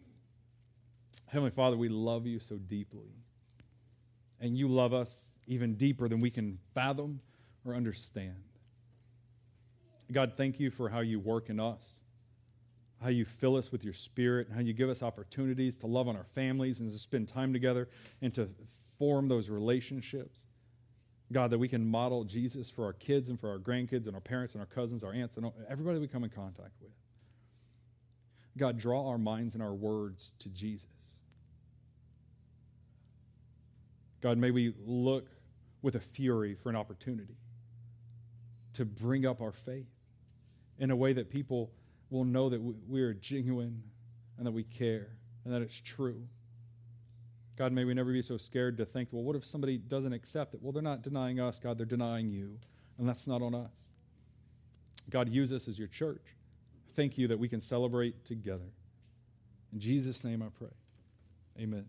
Heavenly 1.26 1.50
Father, 1.50 1.76
we 1.76 1.90
love 1.90 2.26
you 2.26 2.38
so 2.38 2.56
deeply. 2.56 3.10
And 4.40 4.56
you 4.56 4.68
love 4.68 4.92
us 4.92 5.34
even 5.46 5.74
deeper 5.74 6.08
than 6.08 6.20
we 6.20 6.30
can 6.30 6.58
fathom 6.74 7.20
or 7.64 7.74
understand. 7.74 8.36
God, 10.10 10.34
thank 10.36 10.60
you 10.60 10.70
for 10.70 10.88
how 10.88 11.00
you 11.00 11.20
work 11.20 11.50
in 11.50 11.60
us, 11.60 12.00
how 13.02 13.08
you 13.08 13.24
fill 13.24 13.56
us 13.56 13.70
with 13.70 13.84
your 13.84 13.92
spirit, 13.92 14.48
how 14.54 14.60
you 14.60 14.72
give 14.72 14.88
us 14.88 15.02
opportunities 15.02 15.76
to 15.78 15.86
love 15.86 16.08
on 16.08 16.16
our 16.16 16.24
families 16.24 16.80
and 16.80 16.90
to 16.90 16.98
spend 16.98 17.28
time 17.28 17.52
together 17.52 17.88
and 18.22 18.32
to 18.34 18.48
form 18.98 19.28
those 19.28 19.50
relationships. 19.50 20.46
God, 21.30 21.50
that 21.50 21.58
we 21.58 21.68
can 21.68 21.86
model 21.86 22.24
Jesus 22.24 22.70
for 22.70 22.86
our 22.86 22.94
kids 22.94 23.28
and 23.28 23.38
for 23.38 23.50
our 23.50 23.58
grandkids 23.58 24.06
and 24.06 24.14
our 24.14 24.20
parents 24.20 24.54
and 24.54 24.62
our 24.62 24.66
cousins, 24.66 25.04
our 25.04 25.12
aunts, 25.12 25.36
and 25.36 25.50
everybody 25.68 25.98
we 25.98 26.08
come 26.08 26.24
in 26.24 26.30
contact 26.30 26.72
with. 26.80 26.92
God, 28.56 28.78
draw 28.78 29.08
our 29.08 29.18
minds 29.18 29.54
and 29.54 29.62
our 29.62 29.74
words 29.74 30.32
to 30.38 30.48
Jesus. 30.48 30.88
God, 34.20 34.38
may 34.38 34.50
we 34.50 34.74
look 34.84 35.28
with 35.82 35.94
a 35.94 36.00
fury 36.00 36.54
for 36.54 36.70
an 36.70 36.76
opportunity 36.76 37.36
to 38.74 38.84
bring 38.84 39.26
up 39.26 39.40
our 39.40 39.52
faith 39.52 39.90
in 40.78 40.90
a 40.90 40.96
way 40.96 41.12
that 41.12 41.30
people 41.30 41.70
will 42.10 42.24
know 42.24 42.48
that 42.48 42.60
we 42.60 43.02
are 43.02 43.14
genuine 43.14 43.82
and 44.36 44.46
that 44.46 44.52
we 44.52 44.64
care 44.64 45.08
and 45.44 45.52
that 45.52 45.62
it's 45.62 45.80
true. 45.80 46.24
God, 47.56 47.72
may 47.72 47.84
we 47.84 47.92
never 47.92 48.12
be 48.12 48.22
so 48.22 48.38
scared 48.38 48.78
to 48.78 48.84
think, 48.84 49.08
well, 49.10 49.24
what 49.24 49.34
if 49.34 49.44
somebody 49.44 49.78
doesn't 49.78 50.12
accept 50.12 50.54
it? 50.54 50.62
Well, 50.62 50.72
they're 50.72 50.82
not 50.82 51.02
denying 51.02 51.40
us, 51.40 51.58
God, 51.58 51.76
they're 51.76 51.86
denying 51.86 52.30
you. 52.30 52.58
And 52.98 53.08
that's 53.08 53.26
not 53.26 53.42
on 53.42 53.54
us. 53.54 53.88
God, 55.10 55.28
use 55.28 55.52
us 55.52 55.66
as 55.68 55.78
your 55.78 55.88
church. 55.88 56.22
Thank 56.94 57.18
you 57.18 57.28
that 57.28 57.38
we 57.38 57.48
can 57.48 57.60
celebrate 57.60 58.24
together. 58.24 58.72
In 59.72 59.80
Jesus' 59.80 60.22
name 60.22 60.42
I 60.42 60.48
pray. 60.56 60.74
Amen. 61.60 61.86